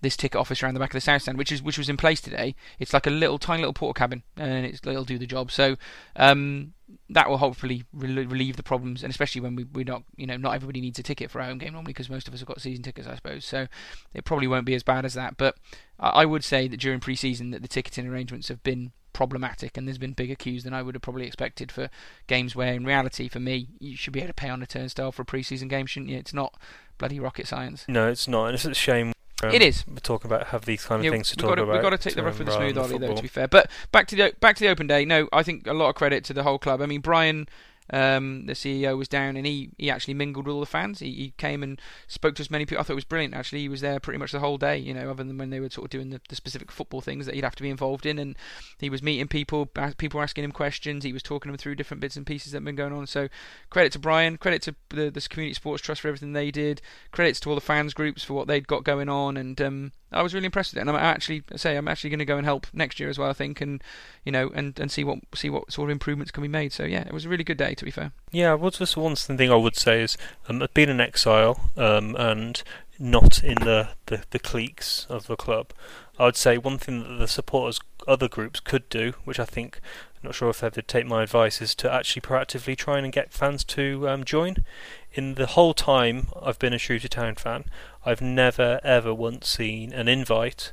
[0.00, 1.96] this ticket office around the back of the south stand, which is which was in
[1.96, 2.56] place today.
[2.78, 5.50] It's like a little tiny little portal cabin, and it'll do the job.
[5.50, 5.76] So
[6.16, 6.72] um,
[7.10, 10.38] that will hopefully rel- relieve the problems, and especially when we we not you know
[10.38, 12.48] not everybody needs a ticket for a home game normally because most of us have
[12.48, 13.44] got season tickets, I suppose.
[13.44, 13.66] So
[14.14, 15.36] it probably won't be as bad as that.
[15.36, 15.56] But
[16.00, 19.88] I I would say that during pre-season that the ticketing arrangements have been problematic and
[19.88, 21.88] there's been bigger queues than I would have probably expected for
[22.26, 25.10] games where in reality for me you should be able to pay on a turnstile
[25.10, 26.52] for a pre-season game shouldn't you it's not
[26.98, 29.12] bloody rocket science No, it's not, and it's a shame.
[29.42, 29.84] um, It is.
[29.88, 31.72] We're talking about have these kind of Yeah, things to we've talk got to, about.
[31.72, 33.14] We've got to take the rough with the um, smooth, Ollie, though.
[33.14, 35.04] To be fair, but back to the back to the open day.
[35.06, 36.82] No, I think a lot of credit to the whole club.
[36.82, 37.48] I mean, Brian,
[37.90, 41.00] um, the CEO, was down and he, he actually mingled with all the fans.
[41.00, 42.80] He, he came and spoke to as many people.
[42.80, 43.34] I thought it was brilliant.
[43.34, 44.76] Actually, he was there pretty much the whole day.
[44.78, 47.26] You know, other than when they were sort of doing the, the specific football things
[47.26, 48.36] that he'd have to be involved in, and
[48.78, 49.66] he was meeting people.
[49.98, 51.04] People asking him questions.
[51.04, 53.06] He was talking them through different bits and pieces that have been going on.
[53.06, 53.28] So
[53.70, 54.36] credit to Brian.
[54.36, 56.80] Credit to the this community sports trust for everything they did.
[57.12, 60.22] Credits to all the fans groups for what they'd got going on, and um, I
[60.22, 60.80] was really impressed with it.
[60.82, 63.18] And I'm actually I say I'm actually going to go and help next year as
[63.18, 63.30] well.
[63.30, 63.82] I think, and
[64.24, 66.72] you know, and, and see what see what sort of improvements can be made.
[66.72, 68.12] So yeah, it was a really good day to be fair.
[68.30, 70.16] Yeah, what's just one thing I would say is
[70.48, 72.62] um, being an exile um, and
[72.98, 75.72] not in the, the, the cliques of the club.
[76.18, 79.80] I would say one thing that the supporters, other groups could do, which I think,
[80.16, 83.32] I'm not sure if they'd take my advice, is to actually proactively try and get
[83.32, 84.64] fans to um, join.
[85.12, 87.64] In the whole time I've been a Shrewsbury Town fan,
[88.04, 90.72] I've never ever once seen an invite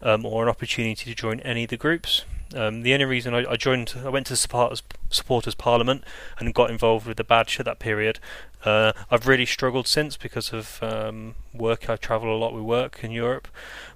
[0.00, 2.24] um, or an opportunity to join any of the groups.
[2.54, 6.04] Um, the only reason I, I, joined, I went to supporters, supporters Parliament
[6.38, 8.18] and got involved with the badge at that period.
[8.64, 11.88] Uh, I've really struggled since because of um, work.
[11.90, 13.48] I travel a lot with work in Europe,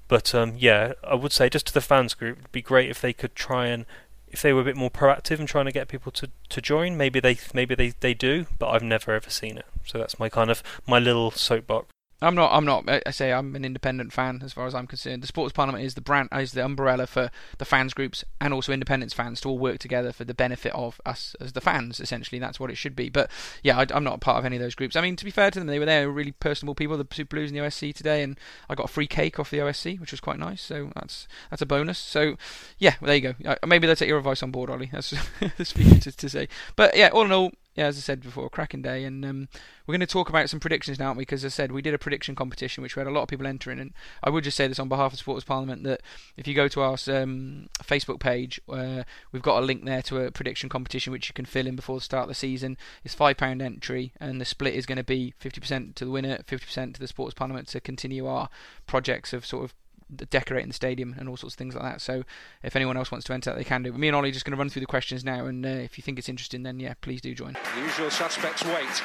[0.07, 3.00] but um, yeah, I would say just to the fans group, it'd be great if
[3.00, 3.86] they could try and
[4.28, 6.96] if they were a bit more proactive in trying to get people to, to join.
[6.96, 9.66] Maybe they maybe they, they do, but I've never ever seen it.
[9.84, 11.91] So that's my kind of my little soapbox.
[12.23, 12.53] I'm not.
[12.53, 12.89] I'm not.
[12.89, 15.23] I say I'm an independent fan as far as I'm concerned.
[15.23, 18.73] The Supporters Parliament is the brand, is the umbrella for the fans groups and also
[18.73, 21.99] independence fans to all work together for the benefit of us as the fans.
[21.99, 23.09] Essentially, that's what it should be.
[23.09, 23.31] But
[23.62, 24.95] yeah, I, am not a part of any of those groups.
[24.95, 26.97] I mean, to be fair to them, they were there, really personable people.
[26.97, 28.39] The Super Blues and the OSC today, and
[28.70, 30.62] I got a free cake off the OSC, which was quite nice.
[30.62, 31.99] So that's that's a bonus.
[31.99, 32.37] So
[32.79, 33.57] yeah, well, there you go.
[33.66, 34.91] Maybe they'll take your advice on board, Ollie.
[34.93, 36.49] That's the you to, to say.
[36.77, 39.49] But yeah, all in all, yeah, as I said before, cracking day, and um,
[39.87, 41.23] we're going to talk about some predictions now, aren't we?
[41.23, 43.29] because as I said, we did a prediction competition which we had a lot of
[43.29, 46.03] people entering, and I would just say this on behalf of Supporters Parliament that
[46.37, 50.25] if you go to our um, Facebook page, uh, we've got a link there to
[50.25, 52.77] a prediction competition which you can fill in before the start of the season.
[53.05, 56.39] It's five pound entry, and the split is going to be 50% to the winner,
[56.47, 58.51] 50% to the Supporters Parliament to continue our
[58.87, 59.75] projects of sort of
[60.16, 62.00] decorating the stadium and all sorts of things like that.
[62.00, 62.24] So
[62.62, 63.92] if anyone else wants to enter they can do.
[63.92, 65.68] But me and Ollie are just going to run through the questions now, and uh,
[65.68, 67.56] if you think it's interesting, then yeah, please do join.
[67.74, 69.02] The usual suspects wait.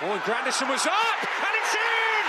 [0.00, 2.24] Oh, and Grandison was up, and it's in!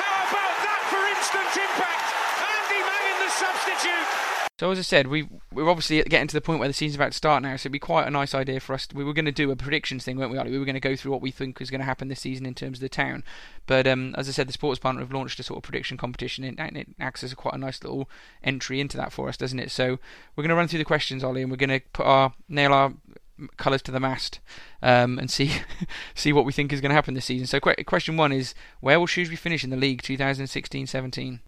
[0.00, 2.08] How about that for instant impact?
[2.40, 4.27] Andy Mangan, the substitute.
[4.58, 7.12] So as I said, we we're obviously getting to the point where the season's about
[7.12, 8.88] to start now, so it'd be quite a nice idea for us.
[8.88, 10.38] To, we were going to do a predictions thing, weren't we?
[10.38, 10.50] Ollie?
[10.50, 12.44] We were going to go through what we think is going to happen this season
[12.44, 13.22] in terms of the town.
[13.66, 16.42] But um, as I said, the sports partner have launched a sort of prediction competition,
[16.42, 18.10] and it acts as quite a nice little
[18.42, 19.70] entry into that for us, doesn't it?
[19.70, 20.00] So
[20.34, 22.72] we're going to run through the questions, Ollie, and we're going to put our nail
[22.72, 22.94] our
[23.58, 24.40] colours to the mast
[24.82, 25.52] um, and see
[26.16, 27.46] see what we think is going to happen this season.
[27.46, 31.38] So question one is, where will Shrewsbury finish in the league 2016-17?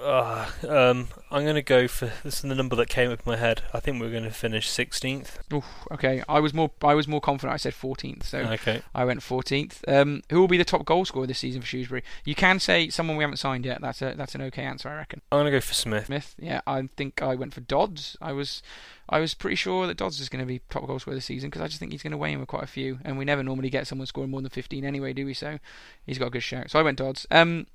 [0.00, 3.30] Uh, um, I'm going to go for this is the number that came up in
[3.30, 3.62] my head.
[3.72, 5.52] I think we're going to finish 16th.
[5.52, 7.54] Oof, okay, I was more I was more confident.
[7.54, 8.82] I said 14th, so okay.
[8.94, 9.88] I went 14th.
[9.88, 12.04] Um, who will be the top goal scorer this season for Shrewsbury?
[12.24, 13.80] You can say someone we haven't signed yet.
[13.80, 15.22] That's a that's an okay answer, I reckon.
[15.32, 16.06] I'm going to go for Smith.
[16.06, 16.60] Smith, yeah.
[16.66, 18.16] I think I went for Dodds.
[18.20, 18.62] I was
[19.08, 21.48] I was pretty sure that Dodds is going to be top goal scorer this season
[21.48, 23.24] because I just think he's going to weigh in with quite a few, and we
[23.24, 25.34] never normally get someone scoring more than 15 anyway, do we?
[25.34, 25.58] So
[26.04, 26.70] he's got a good shout.
[26.70, 27.26] So I went Dodds.
[27.30, 27.66] Um,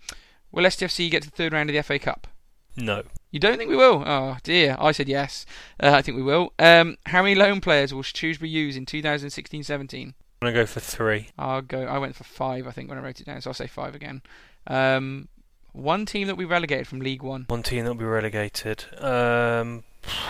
[0.52, 2.28] Will STFC get to the third round of the FA Cup?
[2.76, 3.04] No.
[3.32, 4.04] You don't think we will?
[4.06, 5.46] Oh dear, I said yes.
[5.80, 6.54] Uh, I think we will.
[6.60, 10.08] Um, how many loan players will Shrewsbury use in 2016-17?
[10.08, 11.30] I'm gonna go for three.
[11.38, 11.84] I'll go.
[11.84, 12.68] I went for five.
[12.68, 14.22] I think when I wrote it down, so I'll say five again.
[14.68, 15.28] Um,
[15.74, 17.46] one team that we relegated from League One.
[17.48, 18.86] One team that we relegated.
[19.00, 19.84] Um,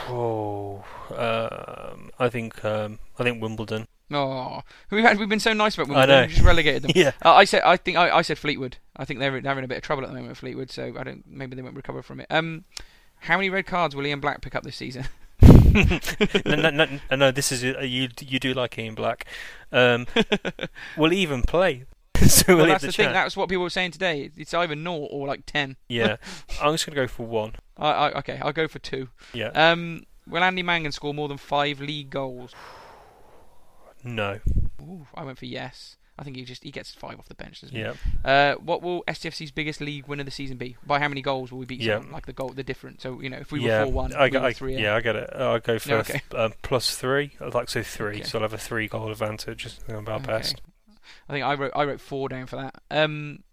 [0.07, 0.83] oh,
[1.15, 3.87] um, I think um, I think Wimbledon.
[4.13, 6.09] Oh, we've had, we've been so nice about Wimbledon.
[6.09, 6.27] I know.
[6.27, 6.91] We just relegated them.
[6.95, 7.11] yeah.
[7.23, 8.77] Uh, I said I think I, I said Fleetwood.
[8.95, 10.71] I think they're, they're in a bit of trouble at the moment, Fleetwood.
[10.71, 11.25] So I don't.
[11.27, 12.27] Maybe they won't recover from it.
[12.29, 12.65] Um,
[13.21, 15.05] how many red cards will Ian Black pick up this season?
[15.41, 18.09] no, no, no, no, this is uh, you.
[18.19, 19.25] You do like Ian Black.
[19.71, 20.07] Um,
[20.97, 21.85] will he even play?
[22.27, 23.11] So well, that's the, the thing.
[23.11, 24.31] That's what people were saying today.
[24.35, 25.77] It's either naught or like ten.
[25.87, 26.17] yeah,
[26.61, 27.53] I'm just gonna go for one.
[27.77, 29.09] I, I, okay, I'll go for two.
[29.33, 29.49] Yeah.
[29.49, 32.53] Um, will Andy Mangan score more than five league goals?
[34.03, 34.39] No.
[34.81, 35.97] Ooh, I went for yes.
[36.19, 37.93] I think he just he gets five off the bench, doesn't yeah.
[37.93, 38.17] he?
[38.23, 40.77] Uh, what will STFC's biggest league win of the season be?
[40.85, 41.81] By how many goals will we beat?
[41.81, 41.95] Yeah.
[41.95, 42.11] Someone?
[42.11, 43.01] Like the goal, the difference.
[43.01, 43.79] So you know, if we yeah.
[43.79, 44.77] were four one, I, we I, three.
[44.77, 45.29] Yeah, I get it.
[45.35, 46.21] I'll go for okay.
[46.35, 47.31] um, plus three.
[47.39, 48.23] I'd like to say three, okay.
[48.23, 49.67] so I'll have a three goal advantage.
[49.87, 50.31] I'm about okay.
[50.31, 50.61] best.
[51.31, 52.75] I think I wrote I wrote four down for that.
[52.91, 53.43] Um,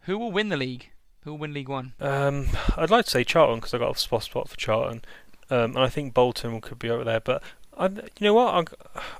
[0.00, 0.90] who will win the league?
[1.22, 1.92] Who will win League One?
[2.00, 5.04] Um, I'd like to say Charlton because I got a spot spot for Charlton,
[5.48, 7.20] um, and I think Bolton could be over there.
[7.20, 7.44] But
[7.76, 8.54] I'm, you know what?
[8.54, 8.64] I'm,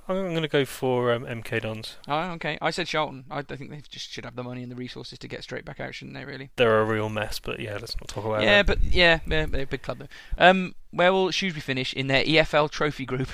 [0.08, 1.96] I'm going to go for um, MK Dons.
[2.08, 2.58] Oh, okay.
[2.60, 3.24] I said Charlton.
[3.30, 5.64] I, I think they just should have the money and the resources to get straight
[5.64, 6.24] back out, shouldn't they?
[6.24, 6.50] Really?
[6.56, 8.66] They're a real mess, but yeah, let's not talk about yeah, that.
[8.66, 10.08] But, yeah, but yeah, they're a big club though.
[10.38, 13.28] Um, where will Shrewsbury finish in their EFL trophy group?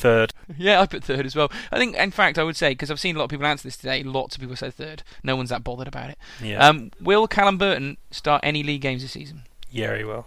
[0.00, 0.32] Third.
[0.56, 1.52] Yeah, I put third as well.
[1.70, 3.64] I think, in fact, I would say because I've seen a lot of people answer
[3.64, 4.02] this today.
[4.02, 5.02] Lots of people said third.
[5.22, 6.18] No one's that bothered about it.
[6.42, 6.66] Yeah.
[6.66, 9.42] Um, will Callum Burton start any league games this season?
[9.70, 10.26] Yeah, he will.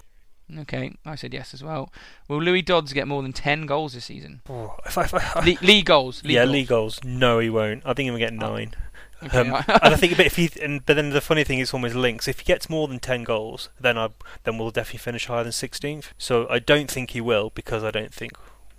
[0.59, 1.91] Okay, I said yes as well.
[2.28, 4.41] Will Louis Dodds get more than 10 goals this season?
[4.47, 6.24] Oh, if I, if I, Le- league goals.
[6.24, 6.53] League yeah, goals.
[6.53, 7.03] league goals.
[7.03, 7.82] No, he won't.
[7.86, 8.36] I think he'll get oh.
[8.36, 8.76] nine.
[8.78, 9.26] Oh.
[9.26, 9.39] Okay.
[9.39, 11.95] Um, and I think, but if he, and, but then the funny thing is almost
[11.95, 12.28] links.
[12.28, 14.09] If he gets more than ten goals, then I,
[14.43, 16.11] then we'll definitely finish higher than 16th.
[16.17, 18.34] So I don't think he will because I don't think.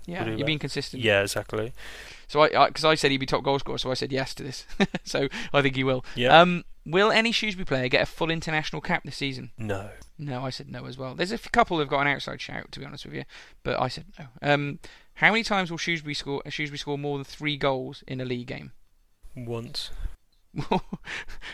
[0.06, 1.02] Yeah, you're being consistent.
[1.02, 1.72] Yeah, exactly.
[2.28, 4.34] So I, because I, I, said he'd be top goal scorer, so I said yes
[4.34, 4.66] to this.
[5.04, 6.04] so I think he will.
[6.14, 6.40] Yeah.
[6.40, 9.50] Um, will any Shrewsbury player get a full international cap this season?
[9.58, 9.90] No.
[10.18, 11.14] No, I said no as well.
[11.14, 13.24] There's a couple who've got an outside shout, to be honest with you,
[13.62, 14.26] but I said no.
[14.42, 14.78] Um,
[15.14, 16.42] how many times will Shrewsbury score?
[16.48, 18.72] Shrewsbury score more than three goals in a league game?
[19.36, 19.90] Once.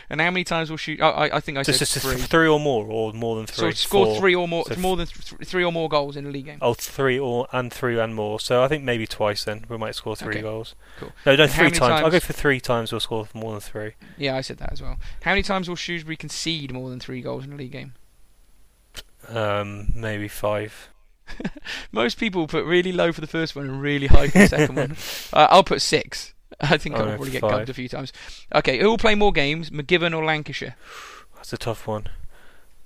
[0.09, 1.01] and how many times will shoot?
[1.01, 2.17] I, I, think I Just, said just three.
[2.21, 3.71] three or more, or more than three.
[3.71, 4.19] so score Four.
[4.19, 6.59] three or more, So more than th- three or more goals in a league game.
[6.61, 8.39] Oh, three or and three and more.
[8.39, 9.43] So I think maybe twice.
[9.43, 10.75] Then we might score three Okay, goals.
[10.99, 11.11] cool.
[11.25, 12.03] No, no, And three many times.
[12.03, 12.91] I'll go for three times.
[12.91, 13.93] We'll score more than three.
[14.17, 14.97] Yeah, I said that as well.
[15.23, 17.93] How many times will Shrewsbury concede more than three goals in a league game?
[19.29, 20.89] Um, maybe five.
[21.91, 24.75] Most people put really low for the first one and really high for the second
[24.77, 24.91] one.
[25.31, 26.33] Uh, I'll put six.
[26.61, 27.51] I think Oh, I'll probably get five.
[27.51, 28.11] gubbed a few times.
[28.53, 30.75] Okay, who will play more games, McGivern or Lancashire?
[31.35, 32.07] That's a tough one.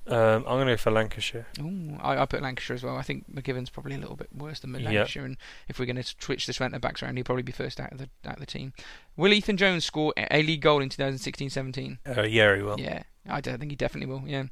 [0.08, 1.48] Um, I'm going to go for Lancashire.
[1.60, 2.96] Ooh, I, I put Lancashire as well.
[2.96, 4.84] I think McGivern's probably a little bit worse than Yep.
[4.84, 5.38] Lancashire, and
[5.68, 7.98] if we're going to switch the centre backs around, he'll probably be first out of
[7.98, 8.74] the out of the team.
[9.18, 11.98] Will Ethan Jones score a league goal in 2016-17?
[12.18, 12.80] Uh, yeah, he will.
[12.80, 14.24] Yeah, I, d- I think he definitely will.
[14.28, 14.44] Yeah.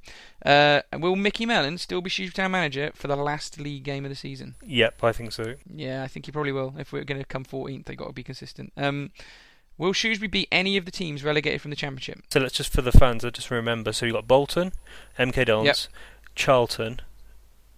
[0.45, 4.09] Uh, will Micky Mellon still be Shrewsbury Town manager for the last league game of
[4.09, 4.55] the season?
[4.65, 5.55] Yep, I think so.
[5.69, 6.73] Yeah, I think he probably will.
[6.79, 8.73] If we're going to come 14th, they've got to be consistent.
[8.77, 9.11] Um,
[9.77, 12.19] will Shrewsbury beat any of the teams relegated from the Championship?
[12.31, 13.91] So let's just for the fans, I just remember.
[13.93, 14.71] So you got Bolton,
[15.19, 15.77] MK Dons, Yep.
[16.35, 17.01] Charlton,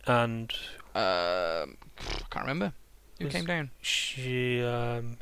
[0.06, 0.52] and
[0.94, 2.74] Um, I can't remember
[3.20, 3.72] who came down.
[3.82, 4.62] she.
[4.64, 5.18] Um,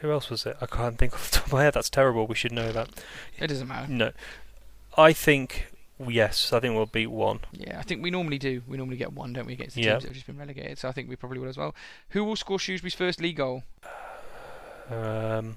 [0.00, 0.56] who else was it?
[0.60, 1.74] I can't think off the top of my head.
[1.74, 2.26] That's terrible.
[2.26, 2.90] We should know that.
[3.38, 3.90] It doesn't matter.
[3.90, 4.12] No,
[4.98, 5.68] I think
[6.06, 6.52] yes.
[6.52, 7.40] I think we'll beat one.
[7.52, 8.62] Yeah, I think we normally do.
[8.68, 9.92] We normally get one, don't we, against the Yeah.
[9.92, 10.78] teams that have just been relegated.
[10.78, 11.74] So I think we probably will as well.
[12.10, 13.62] Who will score Shrewsbury's first league goal?
[14.90, 15.56] Um,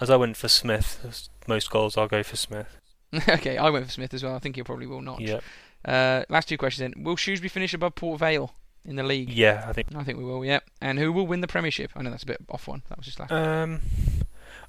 [0.00, 2.76] as I went for Smith, most goals I'll go for Smith.
[3.28, 4.34] okay, I went for Smith as well.
[4.34, 5.20] I think he probably will not.
[5.20, 5.40] Yeah,
[5.84, 7.02] Uh, last two questions then.
[7.04, 8.52] Will Shrewsbury finish above Port Vale
[8.84, 9.30] in the league?
[9.30, 9.64] yeah.
[9.68, 9.88] I think.
[9.94, 10.44] I think we will.
[10.44, 10.60] Yeah.
[10.80, 11.90] And who will win the Premiership?
[11.96, 12.82] I know that's a bit off one.
[12.88, 13.32] That was just last.
[13.32, 13.80] Um,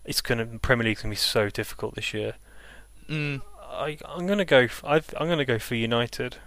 [0.05, 2.33] it's gonna Premier League's gonna be so difficult this year.
[3.07, 3.41] Mm.
[3.69, 4.67] I I'm gonna go.
[4.83, 6.37] I've, I'm gonna go for United.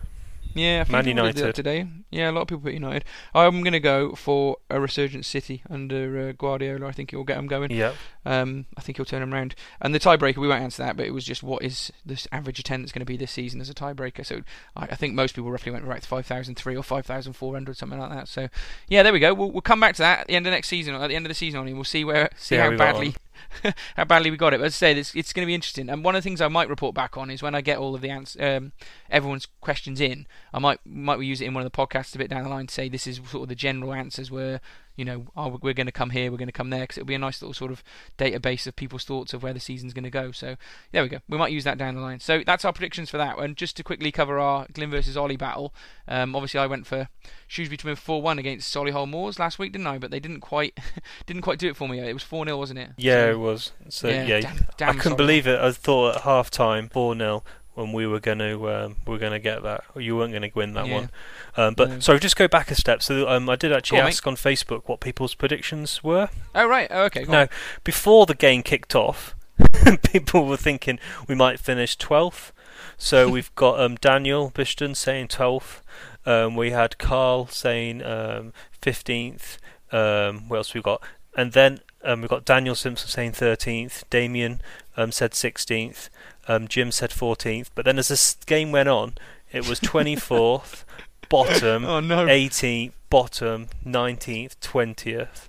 [0.54, 1.54] Yeah, a few Man people did that United.
[1.54, 1.86] today.
[2.10, 3.04] Yeah, a lot of people put United.
[3.34, 6.86] I'm going to go for a resurgent City under uh, Guardiola.
[6.86, 7.72] I think it will get them going.
[7.72, 7.94] Yep.
[8.24, 9.54] Um, I think he'll turn them round.
[9.80, 12.58] And the tiebreaker, we won't answer that, but it was just what is this average
[12.58, 14.24] attendance going to be this season as a tiebreaker.
[14.24, 14.42] So
[14.76, 18.28] I, I think most people roughly went right to 5,003 or 5,400, something like that.
[18.28, 18.48] So
[18.88, 19.34] yeah, there we go.
[19.34, 21.16] We'll, we'll come back to that at the end of next season, or at the
[21.16, 23.16] end of the season, on, and we'll see where see See how badly
[23.96, 24.58] how badly we got it.
[24.60, 25.88] But as I say, it's, it's going to be interesting.
[25.88, 27.94] And one of the things I might report back on is when I get all
[27.94, 28.72] of the ans- um,
[29.10, 32.18] everyone's questions in, I might might we use it in one of the podcasts a
[32.18, 34.60] bit down the line to say this is sort of the general answers where
[34.96, 37.06] you know oh, we're going to come here, we're going to come there, because it'll
[37.06, 37.82] be a nice little sort of
[38.18, 40.30] database of people's thoughts of where the season's going to go.
[40.32, 40.56] So
[40.92, 41.18] there we go.
[41.28, 42.20] We might use that down the line.
[42.20, 43.38] So that's our predictions for that.
[43.38, 45.74] And just to quickly cover our Glyn versus Ollie battle,
[46.06, 47.08] um, obviously I went for
[47.46, 49.98] Shrewsbury to win 4-1 against Solihull Moors last week, didn't I?
[49.98, 50.78] But they didn't quite
[51.26, 51.98] didn't quite do it for me.
[52.00, 52.90] It was 4-0, wasn't it?
[52.96, 53.72] Yeah, So- it was.
[53.88, 55.16] So yeah, yeah, damn- damn I couldn't Solihull.
[55.18, 55.60] believe it.
[55.60, 57.42] I thought at half time, four 0
[57.74, 59.84] when we were going to um, we were going to get that.
[59.96, 60.94] You weren't going to win that Yeah.
[60.94, 61.10] one.
[61.56, 61.98] Um, but No.
[62.00, 63.02] sorry, just go back a step.
[63.02, 66.28] So um, I did actually Go on, ask on Facebook what people's predictions were.
[66.54, 66.88] Oh right.
[66.90, 67.24] Oh, okay.
[67.24, 67.48] Go No, on.
[67.82, 69.34] before the game kicked off,
[70.04, 70.98] people were thinking
[71.28, 72.52] we might finish 12th.
[72.96, 75.80] So we've got um, Daniel Bishton saying 12th.
[76.26, 79.58] Um, we had Carl saying um, 15th.
[79.92, 81.02] Um, what else we got?
[81.36, 84.04] And then um, we've got Daniel Simpson saying 13th.
[84.10, 84.60] Damien
[84.96, 86.08] um, said 16th.
[86.48, 87.68] Um, Jim said 14th.
[87.74, 89.14] But then as this game went on,
[89.52, 90.84] it was 24th,
[91.28, 92.26] bottom, Oh no.
[92.26, 95.48] 18th, bottom, 19th, 20th.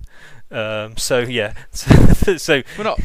[0.52, 3.00] Um, so yeah, so, so We're not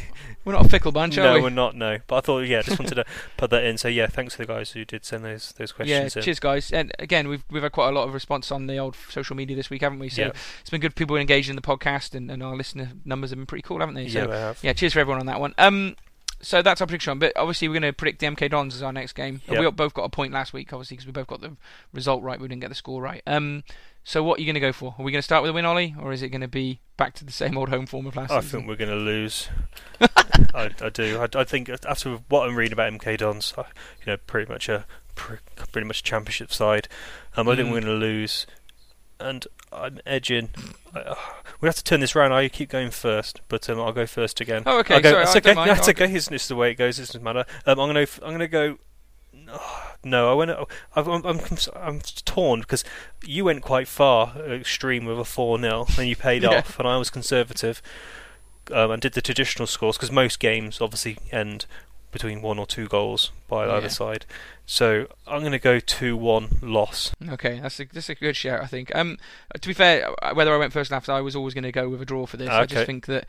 [0.45, 1.43] we're not a fickle bunch, are no, we?
[1.43, 1.75] we're not.
[1.77, 3.05] No, but I thought yeah, just wanted to
[3.37, 3.77] put that in.
[3.77, 6.23] So yeah, thanks to the guys who did send those those Yeah, questions in.
[6.23, 6.71] cheers guys.
[6.73, 9.55] And again, we've we've had quite a lot of response on the old social media
[9.57, 10.09] this week, haven't we?
[10.09, 10.33] So Yeah.
[10.61, 10.95] it's been good.
[10.95, 13.97] People engaged in the podcast, and, and our listener numbers have been pretty cool, haven't
[13.97, 14.05] they?
[14.05, 14.59] Yeah, So they have.
[14.63, 15.55] yeah, cheers for everyone on that one.
[15.59, 15.97] Um,
[16.43, 17.19] so that's our prediction.
[17.19, 19.41] But obviously, we're going to predict the MK Dons as our next game.
[19.49, 19.61] Yep.
[19.61, 21.57] We both got a point last week, obviously, because we both got the
[21.93, 22.41] result right.
[22.41, 23.23] We didn't get the score right.
[23.27, 23.65] Um,
[24.05, 24.95] so what are you going to go for?
[24.99, 26.81] Are we going to start with a win, Ollie, or is it going to be
[26.97, 28.61] back to the same old home form of last I season?
[28.61, 29.49] think we're going to lose.
[30.55, 31.21] I, I do.
[31.21, 33.65] I, I think after what I'm reading about MK Dons, you
[34.07, 36.89] know, pretty much a pretty much a championship side.
[37.37, 37.73] Um, I think Mm.
[37.73, 38.47] we're going to lose,
[39.21, 40.51] and I'm edging.
[40.95, 41.15] Uh,
[41.61, 42.33] we have to turn this round.
[42.35, 44.63] I keep going first, but um, I'll go first again.
[44.67, 45.55] Oh, okay, I'll go, sorry, that's I okay.
[45.75, 46.13] That's okay.
[46.13, 46.99] It's, it's the way it goes.
[46.99, 47.45] It doesn't matter.
[47.67, 48.79] Um, I'm gonna I'm gonna go.
[50.05, 50.51] No, I went.
[50.51, 51.41] I've- I'm, I'm,
[51.77, 52.85] I'm torn because
[53.25, 56.59] you went quite far uh, extreme with a four 0 and you paid Yeah.
[56.59, 57.83] off, and I was conservative
[58.73, 61.67] um, and did the traditional scores because most games obviously end
[62.11, 63.75] between one or two goals by Yeah.
[63.75, 64.27] either side.
[64.67, 67.13] So I'm going to go two one loss.
[67.29, 68.95] Okay, that's a that's a good shout, I think.
[68.95, 69.19] Um,
[69.61, 71.73] to be fair, uh, whether I went first or last, I was always going to
[71.73, 72.49] go with a draw for this.
[72.49, 73.27] I just think that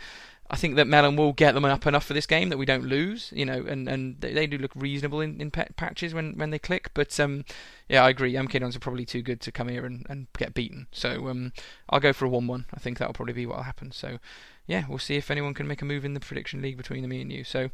[0.51, 2.83] I think that Mellon will get them up enough for this game that we don't
[2.83, 6.49] lose, you know, and, and they, they do look reasonable in, in patches when, when
[6.49, 6.91] they click.
[6.93, 7.45] But um,
[7.87, 8.33] yeah, I agree.
[8.33, 10.87] MK Dons are probably too good to come here and, and get beaten.
[10.91, 11.53] So um,
[11.89, 12.65] I'll go for a 1 1.
[12.73, 13.91] I think that'll probably be what will happen.
[13.91, 14.19] So
[14.67, 17.21] yeah, we'll see if anyone can make a move in the prediction league between me
[17.21, 17.43] and you.
[17.43, 17.69] So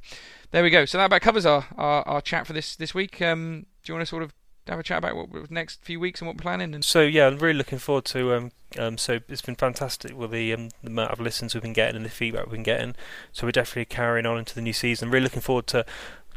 [0.51, 0.85] there we go.
[0.85, 3.21] So that about covers our, our, our chat for this, this week.
[3.21, 4.33] Um, do you want to sort of
[4.69, 6.73] have a chat about what next few weeks and what we're planning.
[6.73, 8.33] And so yeah, I'm really looking forward to.
[8.33, 11.73] Um, um, so it's been fantastic with the, um, the amount of listens we've been
[11.73, 12.95] getting and the feedback we've been getting.
[13.31, 15.09] So we're definitely carrying on into the new season.
[15.09, 15.85] Really looking forward to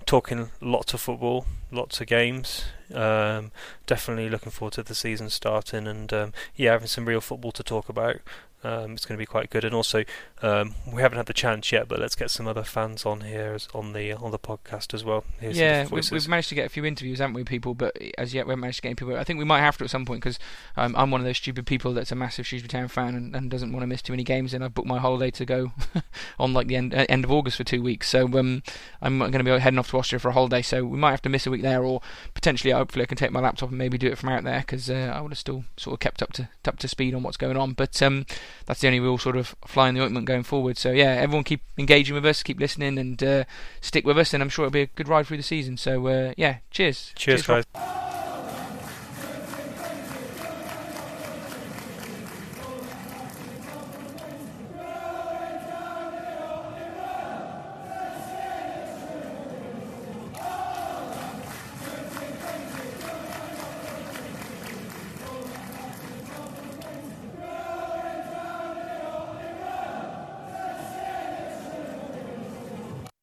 [0.07, 2.65] talking lots of football, lots of games.
[2.93, 3.53] Um,
[3.87, 7.63] definitely looking forward to the season starting and um, yeah, having some real football to
[7.63, 8.17] talk about.
[8.63, 9.65] Um, it's going to be quite good.
[9.65, 10.05] And also,
[10.43, 13.53] um, we haven't had the chance yet, but let's get some other fans on here
[13.55, 15.25] as, on the on the podcast as well.
[15.39, 17.75] Here's yeah, we've, we've, managed to get a few interviews, haven't we, people?
[17.75, 19.17] But as yet, we haven't managed to get any people.
[19.17, 20.39] I think we might have to at some point because
[20.77, 23.51] um, I'm one of those stupid people that's a massive Shrewsbury Town fan and, and
[23.51, 24.53] doesn't want to miss too many games.
[24.53, 25.73] And I've booked my holiday to go
[26.39, 28.09] on like the end uh, end of August for two weeks.
[28.11, 28.63] So um,
[29.01, 30.61] I'm going to be heading off to Austria for a holiday.
[30.61, 32.03] So we might have to miss a week there, or
[32.35, 34.91] potentially, hopefully, I can take my laptop and maybe do it from out there because
[34.91, 37.39] uh, I would have still sort of kept up to up to speed on what's
[37.39, 37.73] going on.
[37.73, 38.27] But um,
[38.67, 40.79] that's the only real sort of fly in the ointment going forward.
[40.79, 43.45] So yeah, everyone keep engaging with us, keep listening, and uh,
[43.81, 45.77] stick with us, and I'm sure it'll be a good ride through the season.
[45.77, 47.13] So uh, yeah, cheers.
[47.17, 48.20] Cheers, cheers guys.